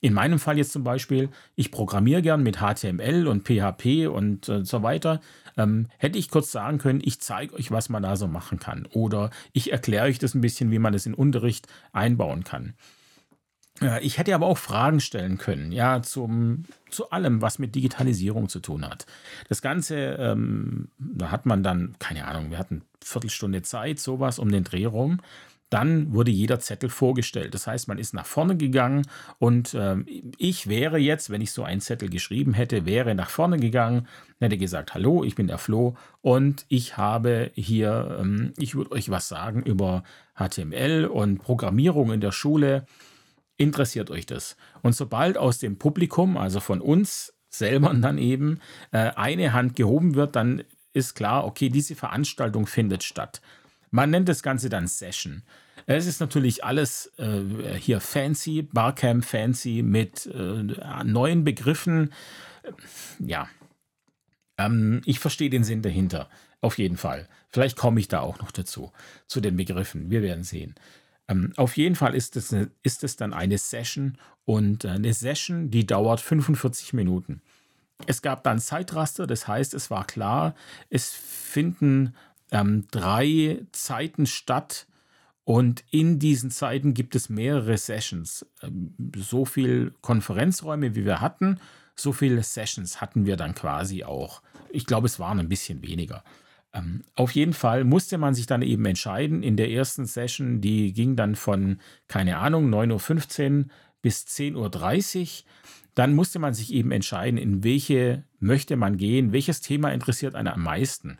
[0.00, 4.64] in meinem Fall jetzt zum Beispiel, ich programmiere gern mit HTML und PHP und äh,
[4.64, 5.20] so weiter.
[5.56, 8.86] Ähm, hätte ich kurz sagen können, ich zeige euch, was man da so machen kann.
[8.92, 12.74] Oder ich erkläre euch das ein bisschen, wie man das in Unterricht einbauen kann.
[13.80, 18.48] Äh, ich hätte aber auch Fragen stellen können, ja, zum, zu allem, was mit Digitalisierung
[18.48, 19.06] zu tun hat.
[19.48, 24.50] Das Ganze, ähm, da hat man dann, keine Ahnung, wir hatten Viertelstunde Zeit, sowas um
[24.50, 25.20] den Dreh rum.
[25.70, 27.52] Dann wurde jeder Zettel vorgestellt.
[27.52, 29.06] Das heißt, man ist nach vorne gegangen
[29.38, 29.96] und äh,
[30.38, 34.06] ich wäre jetzt, wenn ich so einen Zettel geschrieben hätte, wäre nach vorne gegangen,
[34.40, 39.10] hätte gesagt, hallo, ich bin der Flo und ich habe hier, ähm, ich würde euch
[39.10, 40.04] was sagen über
[40.34, 42.86] HTML und Programmierung in der Schule.
[43.56, 44.56] Interessiert euch das?
[44.82, 48.60] Und sobald aus dem Publikum, also von uns selber dann eben,
[48.92, 53.40] äh, eine Hand gehoben wird, dann ist klar, okay, diese Veranstaltung findet statt.
[53.90, 55.42] Man nennt das Ganze dann Session.
[55.86, 57.40] Es ist natürlich alles äh,
[57.78, 60.62] hier fancy, Barcamp fancy mit äh,
[61.04, 62.12] neuen Begriffen.
[63.18, 63.48] Ja,
[64.58, 66.28] ähm, ich verstehe den Sinn dahinter.
[66.60, 67.28] Auf jeden Fall.
[67.48, 68.92] Vielleicht komme ich da auch noch dazu,
[69.26, 70.10] zu den Begriffen.
[70.10, 70.74] Wir werden sehen.
[71.28, 75.70] Ähm, auf jeden Fall ist es, ist es dann eine Session und äh, eine Session,
[75.70, 77.42] die dauert 45 Minuten.
[78.06, 80.54] Es gab dann Zeitraster, das heißt, es war klar,
[80.88, 82.14] es finden
[82.50, 84.86] ähm, drei Zeiten statt.
[85.44, 88.46] Und in diesen Zeiten gibt es mehrere Sessions.
[88.62, 91.58] Ähm, so viel Konferenzräume, wie wir hatten,
[91.94, 94.42] so viele Sessions hatten wir dann quasi auch.
[94.70, 96.22] Ich glaube, es waren ein bisschen weniger.
[96.72, 99.42] Ähm, auf jeden Fall musste man sich dann eben entscheiden.
[99.42, 103.64] In der ersten Session, die ging dann von, keine Ahnung, 9.15 Uhr
[104.02, 105.28] bis 10.30 Uhr.
[105.94, 110.48] Dann musste man sich eben entscheiden, in welche möchte man gehen, welches Thema interessiert einen
[110.48, 111.18] am meisten.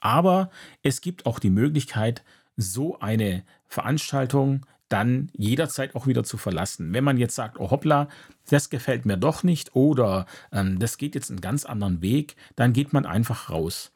[0.00, 0.50] Aber
[0.82, 2.22] es gibt auch die Möglichkeit,
[2.56, 6.92] so eine Veranstaltung dann jederzeit auch wieder zu verlassen.
[6.92, 8.08] Wenn man jetzt sagt, oh hoppla,
[8.50, 12.72] das gefällt mir doch nicht oder ähm, das geht jetzt einen ganz anderen Weg, dann
[12.72, 13.92] geht man einfach raus.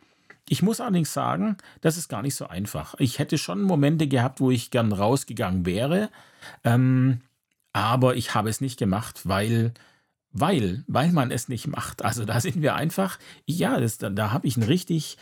[0.49, 2.95] Ich muss allerdings sagen, das ist gar nicht so einfach.
[2.99, 6.11] Ich hätte schon Momente gehabt, wo ich gern rausgegangen wäre,
[6.63, 7.23] ähm,
[7.73, 9.73] aber ich habe es nicht gemacht, weil
[10.37, 12.05] weil, weil man es nicht macht.
[12.05, 15.17] Also da sind wir einfach, ja, das, da, da habe ich ein richtig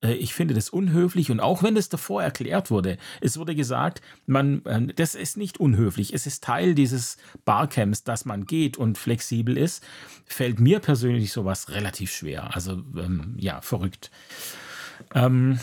[0.00, 4.62] ich finde das unhöflich und auch wenn es davor erklärt wurde, es wurde gesagt, man,
[4.66, 9.56] ähm, das ist nicht unhöflich, es ist Teil dieses Barcamps, dass man geht und flexibel
[9.56, 9.82] ist,
[10.24, 12.54] fällt mir persönlich sowas relativ schwer.
[12.54, 14.12] Also ähm, ja, verrückt.
[15.14, 15.58] Ähm,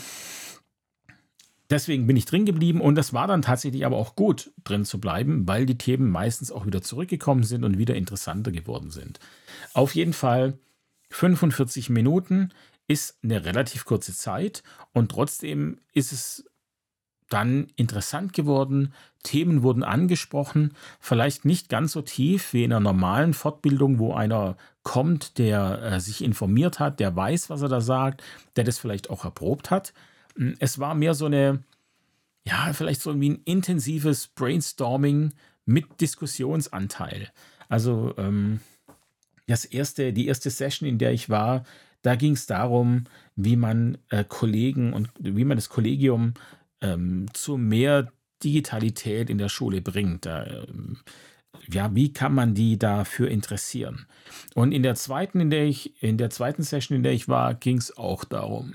[1.70, 5.00] deswegen bin ich drin geblieben und das war dann tatsächlich aber auch gut drin zu
[5.00, 9.18] bleiben, weil die Themen meistens auch wieder zurückgekommen sind und wieder interessanter geworden sind.
[9.72, 10.58] Auf jeden Fall
[11.10, 12.50] 45 Minuten
[12.88, 14.62] ist eine relativ kurze Zeit
[14.92, 16.44] und trotzdem ist es
[17.28, 23.34] dann interessant geworden, Themen wurden angesprochen, vielleicht nicht ganz so tief wie in einer normalen
[23.34, 28.22] Fortbildung, wo einer kommt, der äh, sich informiert hat, der weiß, was er da sagt,
[28.54, 29.92] der das vielleicht auch erprobt hat.
[30.36, 31.64] Hm, es war mehr so eine,
[32.44, 35.32] ja, vielleicht so wie ein intensives Brainstorming
[35.64, 37.32] mit Diskussionsanteil.
[37.68, 38.60] Also ähm,
[39.48, 41.64] das erste, die erste Session, in der ich war,
[42.06, 43.04] da ging es darum,
[43.34, 46.34] wie man äh, Kollegen und wie man das Kollegium
[46.80, 48.12] ähm, zu mehr
[48.44, 50.24] Digitalität in der Schule bringt.
[50.24, 50.98] Da, ähm,
[51.68, 54.06] ja, wie kann man die dafür interessieren?
[54.54, 57.54] Und in der zweiten, in der ich, in der zweiten Session, in der ich war,
[57.54, 58.72] ging es auch darum.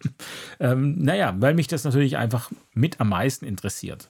[0.60, 4.08] ähm, naja, weil mich das natürlich einfach mit am meisten interessiert.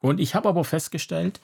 [0.00, 1.40] Und ich habe aber festgestellt,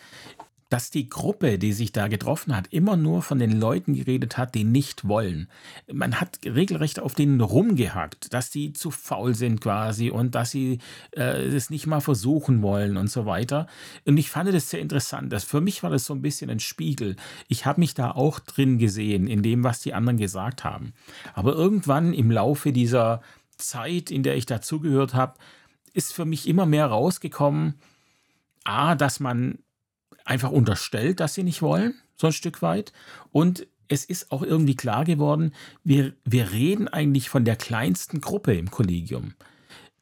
[0.68, 4.54] dass die Gruppe, die sich da getroffen hat, immer nur von den Leuten geredet hat,
[4.54, 5.48] die nicht wollen.
[5.92, 10.78] Man hat regelrecht auf denen rumgehackt, dass die zu faul sind quasi und dass sie
[11.12, 13.68] äh, es nicht mal versuchen wollen und so weiter.
[14.04, 15.32] Und ich fand das sehr interessant.
[15.32, 17.16] Das, für mich war das so ein bisschen ein Spiegel.
[17.46, 20.94] Ich habe mich da auch drin gesehen, in dem, was die anderen gesagt haben.
[21.34, 23.20] Aber irgendwann im Laufe dieser
[23.56, 25.34] Zeit, in der ich dazugehört habe,
[25.92, 27.74] ist für mich immer mehr rausgekommen,
[28.64, 29.58] A, dass man
[30.27, 32.93] einfach unterstellt, dass sie nicht wollen, so ein Stück weit.
[33.33, 35.53] Und es ist auch irgendwie klar geworden,
[35.85, 39.35] wir, wir reden eigentlich von der kleinsten Gruppe im Kollegium.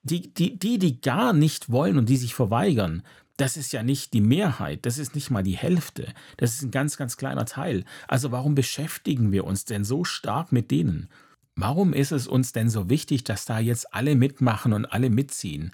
[0.03, 3.03] Die, die, die, die gar nicht wollen und die sich verweigern,
[3.37, 6.71] das ist ja nicht die Mehrheit, das ist nicht mal die Hälfte, das ist ein
[6.71, 7.85] ganz, ganz kleiner Teil.
[8.07, 11.09] Also warum beschäftigen wir uns denn so stark mit denen?
[11.57, 15.73] Warum ist es uns denn so wichtig, dass da jetzt alle mitmachen und alle mitziehen?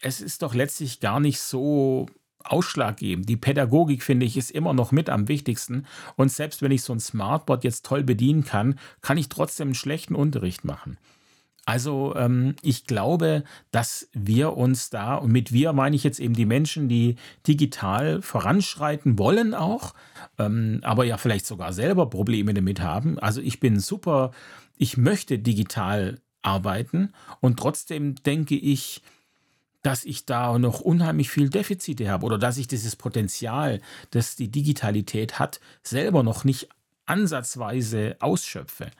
[0.00, 2.06] Es ist doch letztlich gar nicht so
[2.44, 3.28] ausschlaggebend.
[3.28, 5.86] Die Pädagogik, finde ich, ist immer noch mit am wichtigsten.
[6.16, 9.74] Und selbst wenn ich so ein Smartboard jetzt toll bedienen kann, kann ich trotzdem einen
[9.74, 10.98] schlechten Unterricht machen.
[11.66, 16.34] Also ähm, ich glaube, dass wir uns da, und mit wir meine ich jetzt eben
[16.34, 17.16] die Menschen, die
[17.46, 19.94] digital voranschreiten wollen auch,
[20.38, 23.18] ähm, aber ja vielleicht sogar selber Probleme damit haben.
[23.18, 24.32] Also ich bin super,
[24.76, 29.02] ich möchte digital arbeiten und trotzdem denke ich,
[29.84, 33.80] dass ich da noch unheimlich viel Defizite habe oder dass ich dieses Potenzial,
[34.10, 36.70] das die Digitalität hat, selber noch nicht
[37.04, 38.90] ansatzweise ausschöpfe.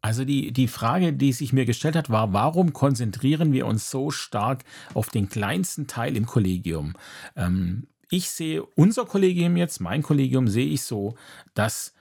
[0.00, 4.10] Also die, die Frage, die sich mir gestellt hat, war, warum konzentrieren wir uns so
[4.10, 4.64] stark
[4.94, 6.94] auf den kleinsten Teil im Kollegium?
[7.36, 11.16] Ähm, ich sehe unser Kollegium jetzt, mein Kollegium sehe ich so,
[11.52, 11.92] dass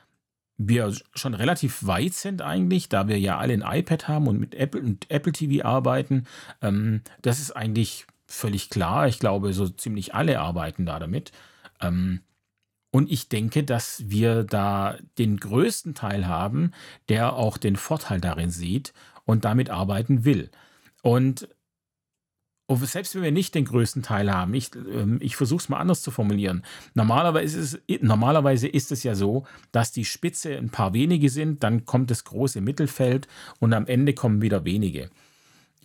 [0.57, 4.55] wir schon relativ weit sind eigentlich, da wir ja alle ein iPad haben und mit
[4.55, 6.25] Apple und Apple TV arbeiten.
[6.61, 9.07] Ähm, das ist eigentlich völlig klar.
[9.07, 11.31] Ich glaube, so ziemlich alle arbeiten da damit.
[11.81, 12.21] Ähm,
[12.91, 16.71] und ich denke, dass wir da den größten Teil haben,
[17.07, 18.93] der auch den Vorteil darin sieht
[19.25, 20.49] und damit arbeiten will.
[21.01, 21.47] Und
[22.77, 26.01] selbst wenn wir nicht den größten Teil haben, ich, ähm, ich versuche es mal anders
[26.01, 26.63] zu formulieren.
[26.93, 31.63] Normalerweise ist, es, normalerweise ist es ja so, dass die Spitze ein paar wenige sind,
[31.63, 33.27] dann kommt das große Mittelfeld
[33.59, 35.09] und am Ende kommen wieder wenige.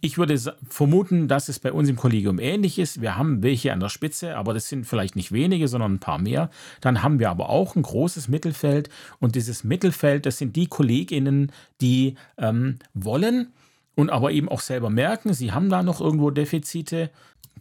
[0.05, 0.39] Ich würde
[0.69, 3.01] vermuten, dass es bei uns im Kollegium ähnlich ist.
[3.01, 6.19] Wir haben welche an der Spitze, aber das sind vielleicht nicht wenige, sondern ein paar
[6.19, 6.51] mehr.
[6.83, 11.53] Dann haben wir aber auch ein großes Mittelfeld und dieses Mittelfeld, das sind die Kolleginnen,
[11.81, 13.55] die ähm, wollen
[13.95, 17.09] und aber eben auch selber merken, sie haben da noch irgendwo Defizite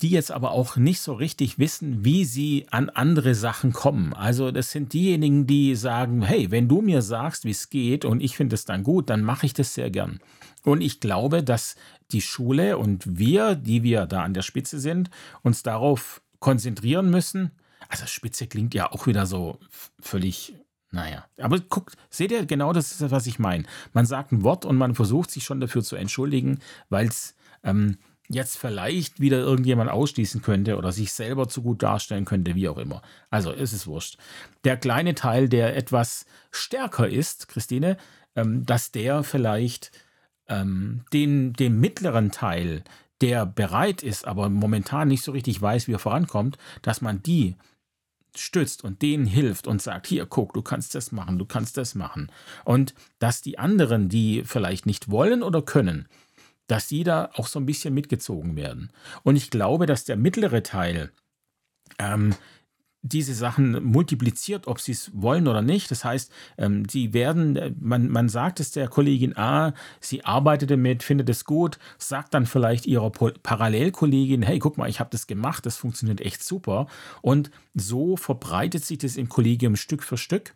[0.01, 4.13] die jetzt aber auch nicht so richtig wissen, wie sie an andere Sachen kommen.
[4.13, 8.21] Also das sind diejenigen, die sagen, hey, wenn du mir sagst, wie es geht und
[8.21, 10.19] ich finde es dann gut, dann mache ich das sehr gern.
[10.63, 11.75] Und ich glaube, dass
[12.13, 15.09] die Schule und wir, die wir da an der Spitze sind,
[15.41, 17.51] uns darauf konzentrieren müssen.
[17.89, 19.59] Also Spitze klingt ja auch wieder so
[19.99, 20.55] völlig
[20.93, 23.63] naja, aber guckt, seht ihr, genau das ist was ich meine.
[23.93, 26.59] Man sagt ein Wort und man versucht sich schon dafür zu entschuldigen,
[26.89, 27.33] weil es
[27.63, 27.97] ähm,
[28.29, 32.77] jetzt vielleicht wieder irgendjemand ausschließen könnte oder sich selber zu gut darstellen könnte, wie auch
[32.77, 33.01] immer.
[33.31, 34.17] Also es ist wurscht.
[34.65, 37.97] Der kleine Teil, der etwas stärker ist, Christine,
[38.35, 39.91] ähm, dass der vielleicht
[40.47, 42.83] ähm, den, den mittleren Teil,
[43.21, 47.55] der bereit ist, aber momentan nicht so richtig weiß, wie er vorankommt, dass man die
[48.35, 51.95] stützt und denen hilft und sagt, hier, guck, du kannst das machen, du kannst das
[51.95, 52.31] machen.
[52.65, 56.07] Und dass die anderen, die vielleicht nicht wollen oder können,
[56.67, 58.91] dass die da auch so ein bisschen mitgezogen werden.
[59.23, 61.11] Und ich glaube, dass der mittlere Teil
[61.99, 62.35] ähm,
[63.03, 65.91] diese Sachen multipliziert, ob sie es wollen oder nicht.
[65.91, 70.71] Das heißt, ähm, sie werden, äh, man, man sagt es der Kollegin A, sie arbeitet
[70.71, 75.27] damit, findet es gut, sagt dann vielleicht ihrer Parallelkollegin, hey, guck mal, ich habe das
[75.27, 76.87] gemacht, das funktioniert echt super.
[77.21, 80.55] Und so verbreitet sich das im Kollegium Stück für Stück.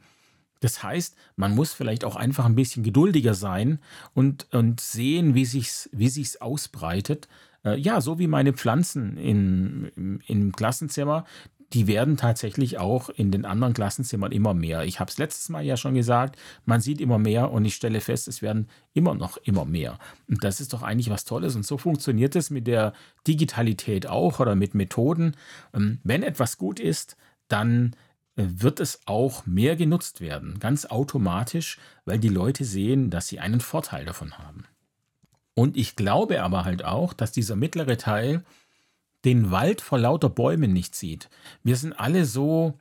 [0.61, 3.79] Das heißt, man muss vielleicht auch einfach ein bisschen geduldiger sein
[4.13, 7.27] und, und sehen, wie sich's, wie sich's ausbreitet.
[7.63, 11.25] Äh, ja, so wie meine Pflanzen in, im, im Klassenzimmer,
[11.73, 14.85] die werden tatsächlich auch in den anderen Klassenzimmern immer mehr.
[14.85, 17.99] Ich habe es letztes Mal ja schon gesagt, man sieht immer mehr und ich stelle
[17.99, 19.99] fest, es werden immer noch immer mehr.
[20.29, 21.55] Und das ist doch eigentlich was Tolles.
[21.55, 22.93] Und so funktioniert es mit der
[23.27, 25.35] Digitalität auch oder mit Methoden.
[25.73, 27.17] Ähm, wenn etwas gut ist,
[27.49, 27.95] dann
[28.37, 33.39] äh, wird es auch mehr genutzt werden, ganz automatisch, weil die Leute sehen, dass sie
[33.39, 34.63] einen Vorteil davon haben.
[35.53, 38.45] Und ich glaube aber halt auch, dass dieser mittlere Teil
[39.25, 41.29] den Wald vor lauter Bäumen nicht sieht.
[41.63, 42.77] Wir sind alle so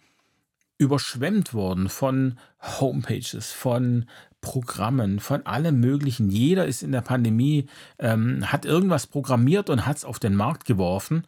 [0.78, 4.06] überschwemmt worden von Homepages, von
[4.40, 6.28] Programmen, von allem Möglichen.
[6.28, 7.66] Jeder ist in der Pandemie,
[7.98, 11.24] ähm, hat irgendwas programmiert und hat es auf den Markt geworfen.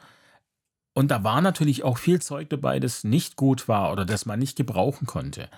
[0.94, 4.38] Und da war natürlich auch viel Zeug dabei, das nicht gut war oder das man
[4.38, 5.48] nicht gebrauchen konnte.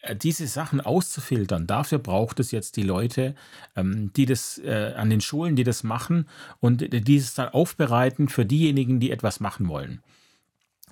[0.00, 3.34] Äh, diese Sachen auszufiltern, dafür braucht es jetzt die Leute,
[3.76, 6.28] ähm, die das äh, an den Schulen, die das machen
[6.60, 10.02] und dieses dann aufbereiten für diejenigen, die etwas machen wollen.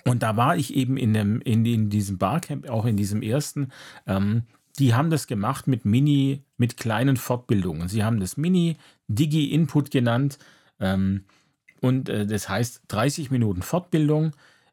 [0.04, 3.72] Und da war ich eben in, dem, in, in diesem Barcamp, auch in diesem ersten,
[4.06, 4.44] ähm,
[4.78, 7.88] die haben das gemacht mit Mini, mit kleinen Fortbildungen.
[7.88, 10.38] Sie haben das Mini-Digi-Input genannt.
[10.80, 11.24] Ähm,
[11.80, 14.32] und äh, das heißt 30 Minuten Fortbildung.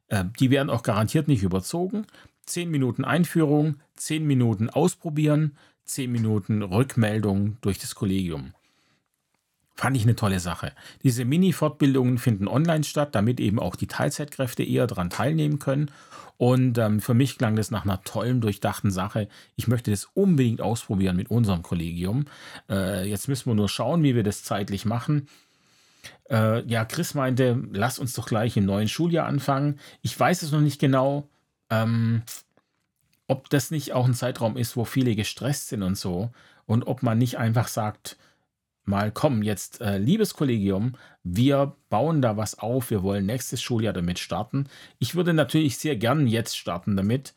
[0.09, 2.05] Äh, die werden auch garantiert nicht überzogen.
[2.45, 8.53] 10 Minuten Einführung, 10 Minuten ausprobieren, 10 Minuten Rückmeldung durch das Kollegium.
[9.75, 10.71] Fand ich eine tolle Sache.
[11.01, 15.89] Diese Mini-Fortbildungen finden online statt, damit eben auch die Teilzeitkräfte eher daran teilnehmen können.
[16.37, 19.27] Und ähm, für mich klang das nach einer tollen, durchdachten Sache.
[19.55, 22.25] Ich möchte das unbedingt ausprobieren mit unserem Kollegium.
[22.69, 25.27] Äh, jetzt müssen wir nur schauen, wie wir das zeitlich machen.
[26.29, 29.79] Äh, ja, Chris meinte, lass uns doch gleich im neuen Schuljahr anfangen.
[30.01, 31.29] Ich weiß es noch nicht genau,
[31.81, 32.23] ähm,
[33.27, 36.31] ob das nicht auch ein Zeitraum ist, wo viele gestresst sind und so.
[36.65, 38.17] Und ob man nicht einfach sagt,
[38.85, 40.93] mal komm, jetzt, äh, liebes Kollegium,
[41.23, 44.67] wir bauen da was auf, wir wollen nächstes Schuljahr damit starten.
[44.99, 47.33] Ich würde natürlich sehr gern jetzt starten damit,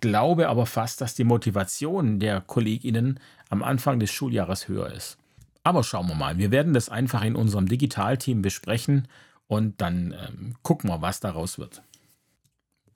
[0.00, 5.18] glaube aber fast, dass die Motivation der KollegInnen am Anfang des Schuljahres höher ist.
[5.62, 6.38] Aber schauen wir mal.
[6.38, 9.08] Wir werden das einfach in unserem Digitalteam besprechen
[9.46, 11.82] und dann ähm, gucken wir, was daraus wird.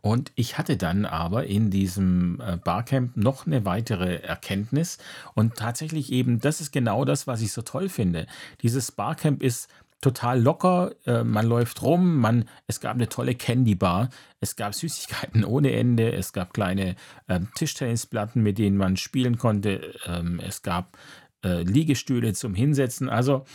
[0.04, 4.98] Und ich hatte dann aber in diesem äh, Barcamp noch eine weitere Erkenntnis
[5.32, 8.26] und tatsächlich eben, das ist genau das, was ich so toll finde.
[8.60, 9.70] Dieses Barcamp ist
[10.02, 14.74] total locker, äh, man läuft rum, man, es gab eine tolle Candy Bar, es gab
[14.74, 16.96] Süßigkeiten ohne Ende, es gab kleine
[17.26, 20.98] äh, Tischtennisplatten, mit denen man spielen konnte, ähm, es gab
[21.42, 23.08] äh, Liegestühle zum Hinsetzen.
[23.08, 23.46] Also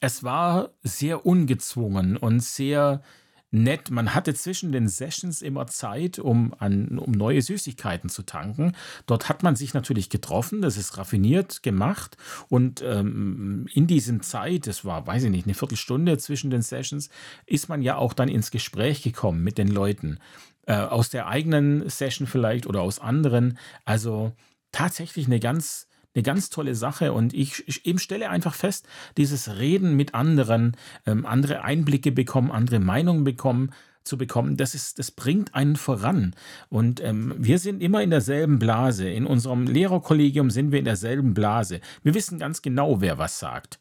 [0.00, 3.00] es war sehr ungezwungen und sehr
[3.50, 3.90] nett.
[3.90, 8.72] Man hatte zwischen den Sessions immer Zeit, um, an, um neue Süßigkeiten zu tanken.
[9.06, 12.16] Dort hat man sich natürlich getroffen, das ist raffiniert gemacht
[12.48, 17.08] und ähm, in diesem Zeit, das war, weiß ich nicht, eine Viertelstunde zwischen den Sessions,
[17.46, 20.18] ist man ja auch dann ins Gespräch gekommen mit den Leuten.
[20.66, 23.58] Äh, aus der eigenen Session vielleicht oder aus anderen.
[23.86, 24.32] Also
[24.70, 25.87] tatsächlich eine ganz
[26.18, 30.76] eine ganz tolle Sache und ich, ich eben stelle einfach fest, dieses Reden mit anderen,
[31.06, 33.70] ähm, andere Einblicke bekommen, andere Meinungen bekommen,
[34.02, 36.34] zu bekommen, das, ist, das bringt einen voran.
[36.70, 39.08] Und ähm, wir sind immer in derselben Blase.
[39.08, 41.80] In unserem Lehrerkollegium sind wir in derselben Blase.
[42.02, 43.78] Wir wissen ganz genau, wer was sagt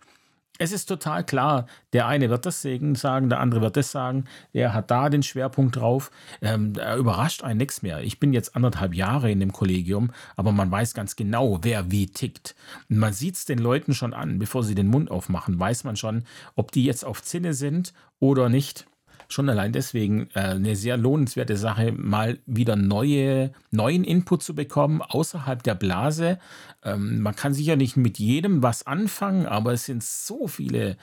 [0.59, 4.73] es ist total klar, der eine wird das sagen, der andere wird das sagen, der
[4.73, 6.11] hat da den Schwerpunkt drauf.
[6.41, 8.01] Ähm, er überrascht einen nichts mehr.
[8.01, 12.07] Ich bin jetzt anderthalb Jahre in dem Kollegium, aber man weiß ganz genau, wer wie
[12.07, 12.55] tickt.
[12.89, 15.95] Und man sieht es den Leuten schon an, bevor sie den Mund aufmachen, weiß man
[15.95, 16.23] schon,
[16.55, 18.85] ob die jetzt auf Zinne sind oder nicht
[19.29, 25.01] schon allein deswegen äh, eine sehr lohnenswerte Sache, mal wieder neue, neuen Input zu bekommen
[25.01, 26.39] außerhalb der Blase.
[26.83, 30.97] Ähm, man kann sicher nicht mit jedem was anfangen, aber es sind so viele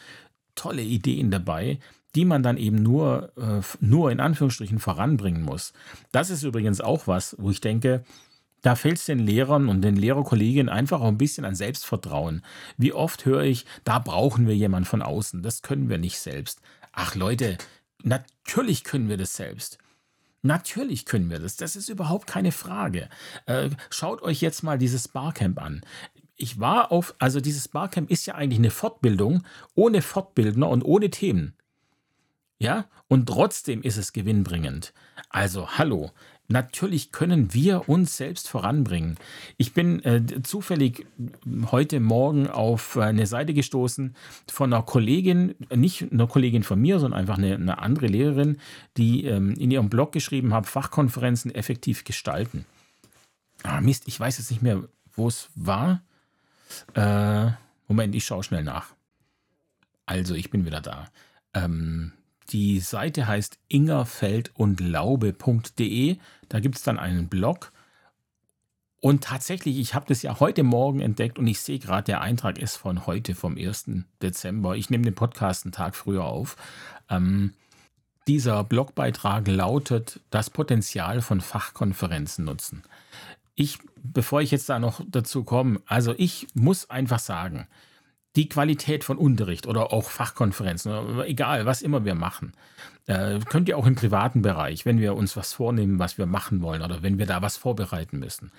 [0.55, 1.79] tolle Ideen dabei,
[2.15, 5.73] die man dann eben nur, äh, nur in Anführungsstrichen voranbringen muss.
[6.13, 8.05] Das ist übrigens auch was, wo ich denke,
[8.63, 12.43] da fällt es den Lehrern und den Lehrerkolleginnen einfach auch ein bisschen an Selbstvertrauen.
[12.79, 16.63] Wie oft höre ich, da brauchen wir jemanden von außen, das können wir nicht selbst.
[16.93, 17.59] Ach Leute,
[18.05, 19.79] Natürlich können wir das selbst.
[20.43, 21.57] Natürlich können wir das.
[21.57, 23.09] Das ist überhaupt keine Frage.
[23.47, 25.81] Äh, schaut euch jetzt mal dieses Barcamp an.
[26.37, 29.43] Ich war auf, also dieses Barcamp ist ja eigentlich eine Fortbildung
[29.75, 31.55] ohne Fortbildner und ohne Themen.
[32.59, 34.93] Ja, und trotzdem ist es gewinnbringend.
[35.31, 36.13] Also, hallo,
[36.49, 39.17] Natürlich können wir uns selbst voranbringen.
[39.57, 41.07] Ich bin äh, zufällig
[41.71, 44.15] heute Morgen auf eine Seite gestoßen
[44.51, 48.59] von einer Kollegin, nicht einer Kollegin von mir, sondern einfach eine, eine andere Lehrerin,
[48.99, 52.67] die ähm, in ihrem Blog geschrieben hat, Fachkonferenzen effektiv gestalten.
[53.63, 54.85] Ah, Mist, ich weiß jetzt nicht mehr,
[55.15, 56.03] wo es war.
[56.93, 57.53] Äh,
[57.89, 58.93] Moment, ich schaue schnell nach.
[60.05, 61.09] Also, ich bin wieder da.
[61.55, 62.13] Ähm,
[62.51, 66.17] die Seite heißt ingerfeldundlaube.de.
[66.49, 67.71] Da gibt es dann einen Blog.
[69.01, 72.57] Und tatsächlich, ich habe das ja heute Morgen entdeckt und ich sehe gerade, der Eintrag
[72.59, 73.91] ist von heute, vom 1.
[74.23, 74.77] Dezember.
[74.77, 76.57] Ich nehme den Podcast einen Tag früher auf.
[77.11, 77.53] Ähm,
[78.27, 82.83] dieser Blogbeitrag lautet das Potenzial von Fachkonferenzen nutzen.
[83.55, 87.67] Ich, bevor ich jetzt da noch dazu komme, also ich muss einfach sagen,
[88.37, 92.53] die Qualität von Unterricht oder auch Fachkonferenzen, egal, was immer wir machen,
[93.07, 96.63] äh, könnt ihr auch im privaten Bereich, wenn wir uns was vornehmen, was wir machen
[96.63, 98.51] wollen oder wenn wir da was vorbereiten müssen.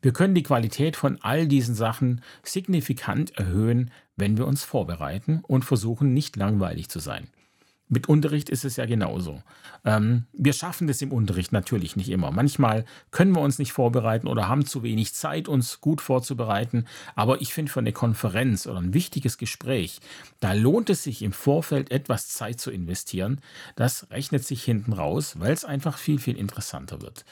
[0.00, 5.64] Wir können die Qualität von all diesen Sachen signifikant erhöhen, wenn wir uns vorbereiten und
[5.64, 7.28] versuchen, nicht langweilig zu sein.
[7.88, 9.42] Mit Unterricht ist es ja genauso.
[9.84, 12.30] Ähm, wir schaffen das im Unterricht natürlich nicht immer.
[12.30, 16.84] Manchmal können wir uns nicht vorbereiten oder haben zu wenig Zeit, uns gut vorzubereiten.
[17.14, 20.00] Aber ich finde, für eine Konferenz oder ein wichtiges Gespräch,
[20.40, 23.40] da lohnt es sich im Vorfeld etwas Zeit zu investieren.
[23.74, 27.24] Das rechnet sich hinten raus, weil es einfach viel, viel interessanter wird.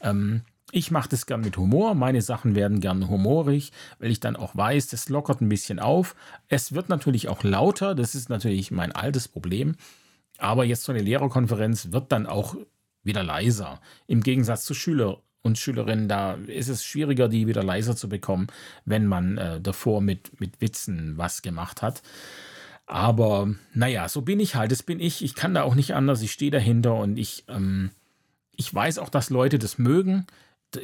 [0.00, 0.42] Ähm,
[0.76, 1.94] ich mache das gern mit Humor.
[1.94, 6.16] Meine Sachen werden gern humorig, weil ich dann auch weiß, das lockert ein bisschen auf.
[6.48, 7.94] Es wird natürlich auch lauter.
[7.94, 9.76] Das ist natürlich mein altes Problem.
[10.38, 12.56] Aber jetzt so eine Lehrerkonferenz wird dann auch
[13.02, 13.80] wieder leiser.
[14.06, 18.46] Im Gegensatz zu Schüler und Schülerinnen, da ist es schwieriger, die wieder leiser zu bekommen,
[18.84, 22.02] wenn man äh, davor mit, mit Witzen was gemacht hat.
[22.86, 24.72] Aber naja, so bin ich halt.
[24.72, 25.22] Das bin ich.
[25.22, 26.22] Ich kann da auch nicht anders.
[26.22, 27.90] Ich stehe dahinter und ich, ähm,
[28.52, 30.26] ich weiß auch, dass Leute das mögen,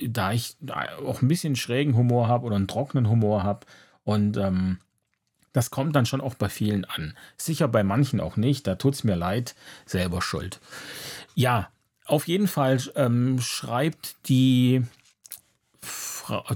[0.07, 0.57] da ich
[1.05, 3.66] auch ein bisschen schrägen Humor habe oder einen trockenen Humor habe.
[4.05, 4.78] Und ähm,
[5.53, 7.16] das kommt dann schon auch bei vielen an.
[7.36, 8.66] Sicher bei manchen auch nicht.
[8.66, 9.55] Da tut es mir leid.
[9.86, 10.61] Selber schuld.
[11.34, 11.70] Ja,
[12.07, 14.82] auf jeden Fall ähm, schreibt die,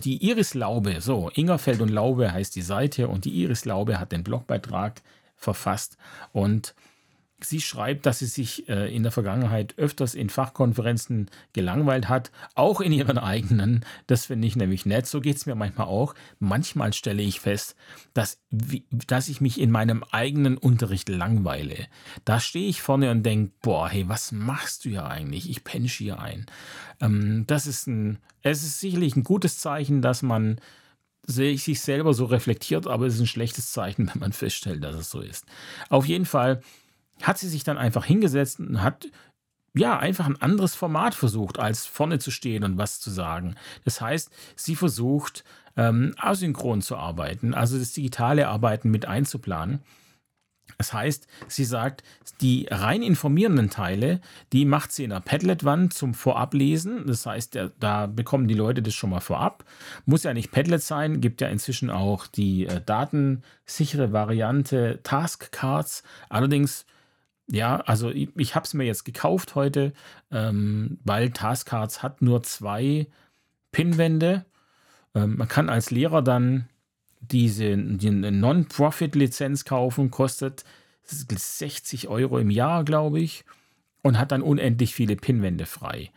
[0.03, 4.13] die Iris Laube, so, Ingerfeld und Laube heißt die Seite und die Iris Laube hat
[4.13, 5.03] den Blogbeitrag
[5.37, 5.97] verfasst
[6.33, 6.75] und
[7.45, 12.81] Sie schreibt, dass sie sich äh, in der Vergangenheit öfters in Fachkonferenzen gelangweilt hat, auch
[12.81, 13.85] in ihren eigenen.
[14.07, 15.07] Das finde ich nämlich nett.
[15.07, 16.15] So geht es mir manchmal auch.
[16.39, 17.77] Manchmal stelle ich fest,
[18.13, 21.87] dass, dass ich mich in meinem eigenen Unterricht langweile.
[22.25, 25.51] Da stehe ich vorne und denke, boah, hey, was machst du hier eigentlich?
[25.51, 26.47] Ich pensch hier ein.
[27.01, 30.61] Ähm, das ist ein, es ist sicherlich ein gutes Zeichen, dass man
[31.27, 35.11] sich selber so reflektiert, aber es ist ein schlechtes Zeichen, wenn man feststellt, dass es
[35.11, 35.47] so ist.
[35.89, 36.63] Auf jeden Fall
[37.23, 39.09] hat sie sich dann einfach hingesetzt und hat
[39.77, 43.57] ja, einfach ein anderes Format versucht, als vorne zu stehen und was zu sagen.
[43.85, 45.43] Das heißt, sie versucht,
[45.77, 49.81] ähm, asynchron zu arbeiten, also das digitale Arbeiten mit einzuplanen.
[50.79, 52.03] Das heißt, sie sagt,
[52.41, 54.21] die rein informierenden Teile,
[54.53, 57.07] die macht sie in der Padlet-Wand zum Vorablesen.
[57.07, 59.65] Das heißt, da bekommen die Leute das schon mal vorab.
[60.07, 66.03] Muss ja nicht Padlet sein, gibt ja inzwischen auch die äh, datensichere Variante Taskcards.
[66.29, 66.87] Allerdings
[67.51, 69.93] ja, also ich, ich habe es mir jetzt gekauft heute,
[70.31, 73.07] ähm, weil Taskcards hat nur zwei
[73.73, 74.45] Pinwände.
[75.15, 76.69] Ähm, man kann als Lehrer dann
[77.21, 80.65] diese die Non-Profit-Lizenz kaufen, kostet
[81.05, 83.45] 60 Euro im Jahr, glaube ich,
[84.03, 86.11] und hat dann unendlich viele Pinwände frei.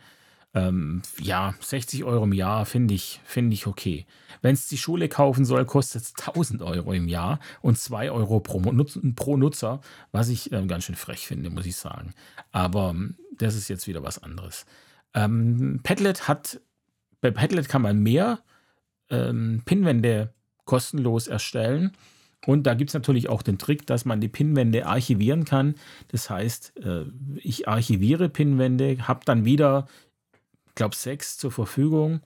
[0.58, 4.06] Ähm, ja, 60 Euro im Jahr finde ich, find ich okay.
[4.42, 8.40] Wenn es die Schule kaufen soll, kostet es 1000 Euro im Jahr und 2 Euro
[8.40, 9.80] pro, Nutz, pro Nutzer,
[10.10, 12.12] was ich äh, ganz schön frech finde, muss ich sagen.
[12.50, 14.66] Aber ähm, das ist jetzt wieder was anderes.
[15.14, 16.60] Ähm, Padlet hat,
[17.20, 18.40] bei Padlet kann man mehr
[19.10, 20.34] ähm, Pinwände
[20.64, 21.92] kostenlos erstellen.
[22.46, 25.74] Und da gibt es natürlich auch den Trick, dass man die Pinwände archivieren kann.
[26.08, 27.04] Das heißt, äh,
[27.36, 29.86] ich archiviere Pinwände, habe dann wieder,
[30.78, 32.22] glaube, sechs zur Verfügung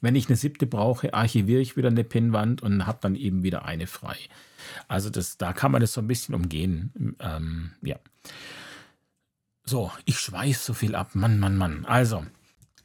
[0.00, 3.64] wenn ich eine siebte brauche, archiviere ich wieder eine Pinnwand und habe dann eben wieder
[3.64, 4.16] eine frei.
[4.88, 7.16] Also das, da kann man das so ein bisschen umgehen.
[7.20, 7.96] Ähm, ja.
[9.64, 11.14] So, ich schweiß so viel ab.
[11.14, 11.84] Mann, Mann, Mann.
[11.84, 12.24] Also,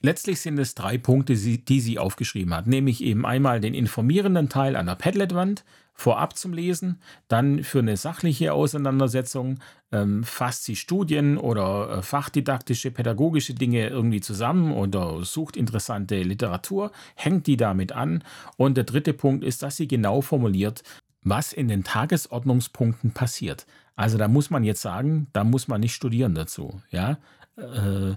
[0.01, 2.67] letztlich sind es drei Punkte, die sie aufgeschrieben hat.
[2.67, 5.63] Nämlich eben einmal den informierenden Teil an der Padlet-Wand,
[5.95, 9.59] vorab zum Lesen, dann für eine sachliche Auseinandersetzung
[9.91, 16.91] ähm, fasst sie Studien oder äh, fachdidaktische, pädagogische Dinge irgendwie zusammen oder sucht interessante Literatur,
[17.15, 18.23] hängt die damit an.
[18.57, 20.83] Und der dritte Punkt ist, dass sie genau formuliert,
[21.21, 23.65] was in den Tagesordnungspunkten passiert.
[23.95, 26.81] Also da muss man jetzt sagen, da muss man nicht studieren dazu.
[26.91, 27.17] Ja,
[27.57, 28.15] äh,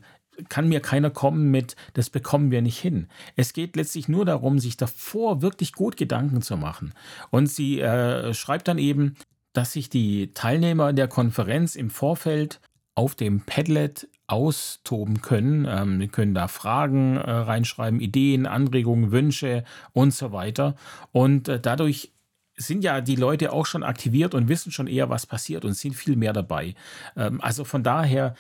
[0.49, 3.09] kann mir keiner kommen mit, das bekommen wir nicht hin.
[3.37, 6.95] Es geht letztlich nur darum, sich davor wirklich gut Gedanken zu machen.
[7.31, 9.17] Und sie äh, schreibt dann eben,
[9.53, 12.61] dass sich die Teilnehmer der Konferenz im Vorfeld
[12.95, 15.67] auf dem Padlet austoben können.
[15.69, 20.77] Ähm, wir können da Fragen äh, reinschreiben, Ideen, Anregungen, Wünsche und so weiter.
[21.13, 22.13] Und äh, dadurch
[22.57, 25.95] sind ja die Leute auch schon aktiviert und wissen schon eher, was passiert und sind
[25.95, 26.75] viel mehr dabei.
[27.17, 28.35] Ähm, also von daher,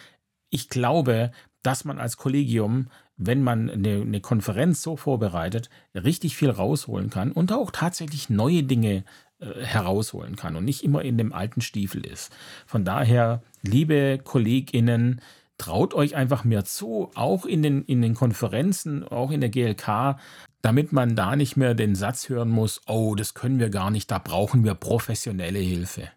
[0.51, 1.31] ich glaube,
[1.63, 7.33] dass man als Kollegium, wenn man eine, eine, Konferenz so vorbereitet, richtig viel rausholen kann
[7.33, 9.05] und auch tatsächlich neue Dinge
[9.41, 12.33] äh, herausholen kann und nicht immer in dem alten Stiefel ist.
[12.67, 15.21] Von daher, liebe KollegInnen,
[15.59, 20.17] traut euch einfach mehr zu, auch in den, in den Konferenzen, auch in der GLK,
[20.63, 24.11] damit man da nicht mehr den Satz hören muss, oh, das können wir gar nicht,
[24.11, 26.09] da brauchen wir professionelle Hilfe.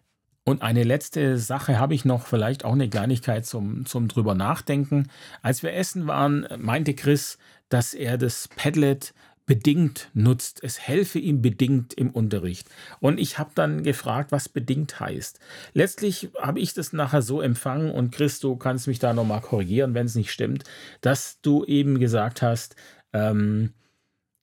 [0.44, 5.08] Und eine letzte Sache habe ich noch, vielleicht auch eine Kleinigkeit zum, zum drüber nachdenken.
[5.40, 7.38] Als wir essen waren, meinte Chris,
[7.68, 9.14] dass er das Padlet
[9.46, 10.62] bedingt nutzt.
[10.62, 12.68] Es helfe ihm bedingt im Unterricht.
[13.00, 15.38] Und ich habe dann gefragt, was bedingt heißt.
[15.74, 19.94] Letztlich habe ich das nachher so empfangen und Chris, du kannst mich da nochmal korrigieren,
[19.94, 20.64] wenn es nicht stimmt,
[21.00, 22.76] dass du eben gesagt hast,
[23.12, 23.72] ähm,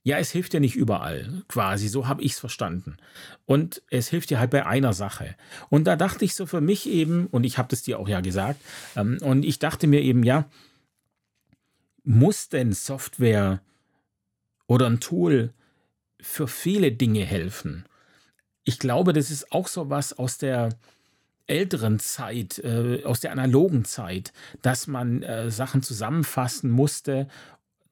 [0.10, 2.98] ja, es hilft ja nicht überall, quasi, so habe ich es verstanden.
[3.46, 5.36] Und es hilft dir halt bei einer Sache.
[5.70, 8.20] Und da dachte ich so für mich eben, und ich habe das dir auch ja
[8.20, 8.60] gesagt,
[8.96, 10.50] ähm, und ich dachte mir eben, ja,
[12.04, 13.62] muss denn Software
[14.66, 15.54] oder ein Tool
[16.20, 17.86] für viele Dinge helfen?
[18.64, 20.70] Ich glaube, das ist auch so was aus der
[21.46, 24.34] älteren Zeit, äh, aus der analogen Zeit,
[24.64, 27.28] dass man äh, Sachen zusammenfassen musste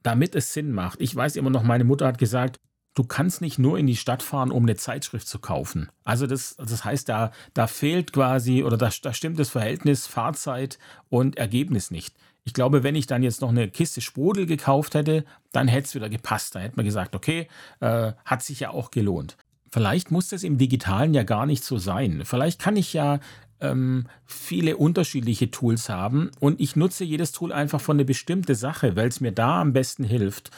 [0.07, 1.01] damit es Sinn macht.
[1.01, 2.61] Ich weiß immer noch, meine Mutter hat gesagt,
[2.93, 5.89] du kannst nicht nur in die Stadt fahren, um eine Zeitschrift zu kaufen.
[6.05, 10.79] Also das, das heißt, da, da fehlt quasi oder da, da stimmt das Verhältnis Fahrzeit
[11.09, 12.15] und Ergebnis nicht.
[12.45, 15.95] Ich glaube, wenn ich dann jetzt noch eine Kiste Sprudel gekauft hätte, dann hätte es
[15.95, 16.55] wieder gepasst.
[16.55, 17.49] Da hätte man gesagt, okay,
[17.81, 19.35] äh, hat sich ja auch gelohnt.
[19.73, 22.21] Vielleicht muss das im digitalen ja gar nicht so sein.
[22.23, 23.19] Vielleicht kann ich ja
[23.61, 28.95] ähm, viele unterschiedliche Tools haben und ich nutze jedes Tool einfach für eine bestimmte Sache,
[28.95, 30.51] weil es mir da am besten hilft.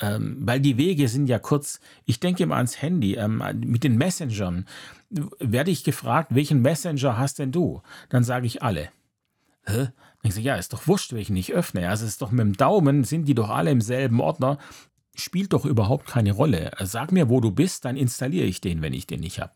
[0.00, 1.78] Ähm, weil die Wege sind ja kurz.
[2.04, 3.14] Ich denke immer ans Handy.
[3.14, 4.66] Ähm, mit den Messengern
[5.38, 7.82] werde ich gefragt, welchen Messenger hast denn du?
[8.08, 8.88] Dann sage ich alle.
[9.64, 9.90] Hä?
[10.22, 11.88] Dann ich, ja, ist doch wurscht, welchen ich öffne.
[11.88, 14.58] Also ist doch mit dem Daumen, sind die doch alle im selben Ordner.
[15.14, 16.72] Spielt doch überhaupt keine Rolle.
[16.80, 19.52] Sag mir, wo du bist, dann installiere ich den, wenn ich den nicht habe.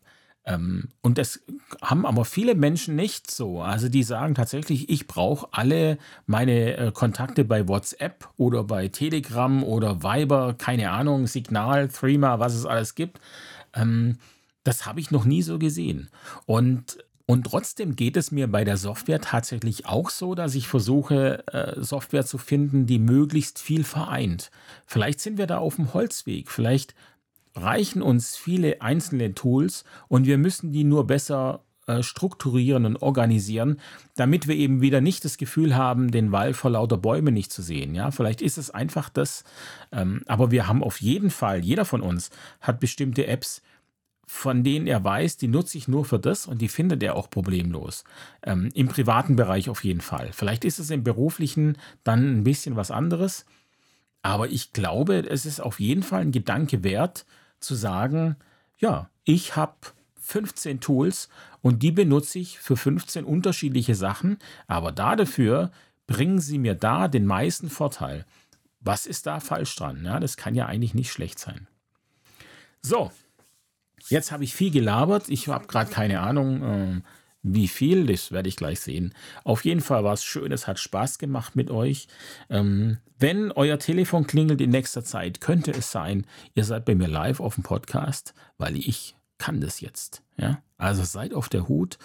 [0.47, 1.41] Ähm, und das
[1.81, 3.61] haben aber viele Menschen nicht so.
[3.61, 9.63] Also die sagen tatsächlich, ich brauche alle meine äh, Kontakte bei WhatsApp oder bei Telegram
[9.63, 13.19] oder Viber, keine Ahnung, Signal, Threema, was es alles gibt.
[13.73, 14.17] Ähm,
[14.63, 16.09] das habe ich noch nie so gesehen.
[16.45, 16.97] Und
[17.29, 21.83] und trotzdem geht es mir bei der Software tatsächlich auch so, dass ich versuche, äh,
[21.83, 24.49] Software zu finden, die möglichst viel vereint.
[24.85, 26.49] Vielleicht sind wir da auf dem Holzweg.
[26.49, 26.95] Vielleicht
[27.57, 33.79] reichen uns viele einzelne Tools und wir müssen die nur besser äh, strukturieren und organisieren,
[34.15, 37.61] damit wir eben wieder nicht das Gefühl haben, den Wald vor lauter Bäumen nicht zu
[37.61, 37.95] sehen.
[37.95, 39.45] Ja, vielleicht ist es einfach das,
[39.91, 42.29] ähm, aber wir haben auf jeden Fall, jeder von uns
[42.59, 43.61] hat bestimmte Apps,
[44.25, 47.29] von denen er weiß, die nutze ich nur für das und die findet er auch
[47.29, 48.03] problemlos.
[48.43, 50.31] Ähm, Im privaten Bereich auf jeden Fall.
[50.33, 53.45] Vielleicht ist es im beruflichen dann ein bisschen was anderes.
[54.23, 57.25] Aber ich glaube, es ist auf jeden Fall ein Gedanke wert,
[57.59, 58.35] zu sagen,
[58.77, 59.75] ja, ich habe
[60.19, 61.29] 15 Tools
[61.61, 64.37] und die benutze ich für 15 unterschiedliche Sachen,
[64.67, 65.71] aber dafür
[66.05, 68.25] bringen sie mir da den meisten Vorteil.
[68.79, 70.03] Was ist da falsch dran?
[70.05, 71.67] Ja, das kann ja eigentlich nicht schlecht sein.
[72.81, 73.11] So,
[74.07, 75.29] jetzt habe ich viel gelabert.
[75.29, 77.01] Ich habe gerade keine Ahnung, äh,
[77.53, 79.13] wie viel, das werde ich gleich sehen.
[79.43, 82.07] Auf jeden Fall war es schön, es hat Spaß gemacht mit euch.
[82.49, 86.25] Ähm, wenn euer Telefon klingelt in nächster Zeit, könnte es sein,
[86.55, 90.23] ihr seid bei mir live auf dem Podcast, weil ich kann das jetzt.
[90.37, 90.61] Ja?
[90.77, 91.97] Also seid auf der Hut,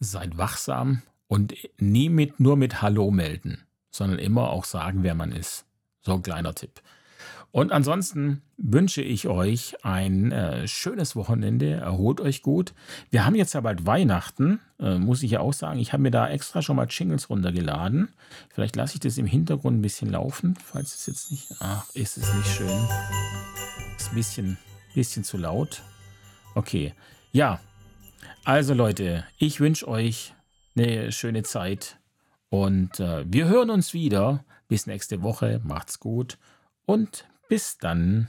[0.00, 5.32] seid wachsam und nie mit, nur mit Hallo melden, sondern immer auch sagen, wer man
[5.32, 5.66] ist.
[6.00, 6.80] So ein kleiner Tipp.
[7.50, 11.72] Und ansonsten wünsche ich euch ein äh, schönes Wochenende.
[11.72, 12.74] Erholt euch gut.
[13.10, 15.78] Wir haben jetzt ja bald Weihnachten, äh, muss ich ja auch sagen.
[15.78, 18.10] Ich habe mir da extra schon mal Jingles runtergeladen.
[18.50, 21.54] Vielleicht lasse ich das im Hintergrund ein bisschen laufen, falls es jetzt nicht.
[21.60, 22.86] Ach, ist es nicht schön.
[23.96, 24.58] Ist ein bisschen,
[24.94, 25.82] bisschen zu laut.
[26.54, 26.92] Okay.
[27.32, 27.60] Ja,
[28.44, 30.34] also Leute, ich wünsche euch
[30.76, 31.98] eine schöne Zeit
[32.50, 34.44] und äh, wir hören uns wieder.
[34.68, 35.62] Bis nächste Woche.
[35.64, 36.36] Macht's gut
[36.84, 38.28] und bis dann.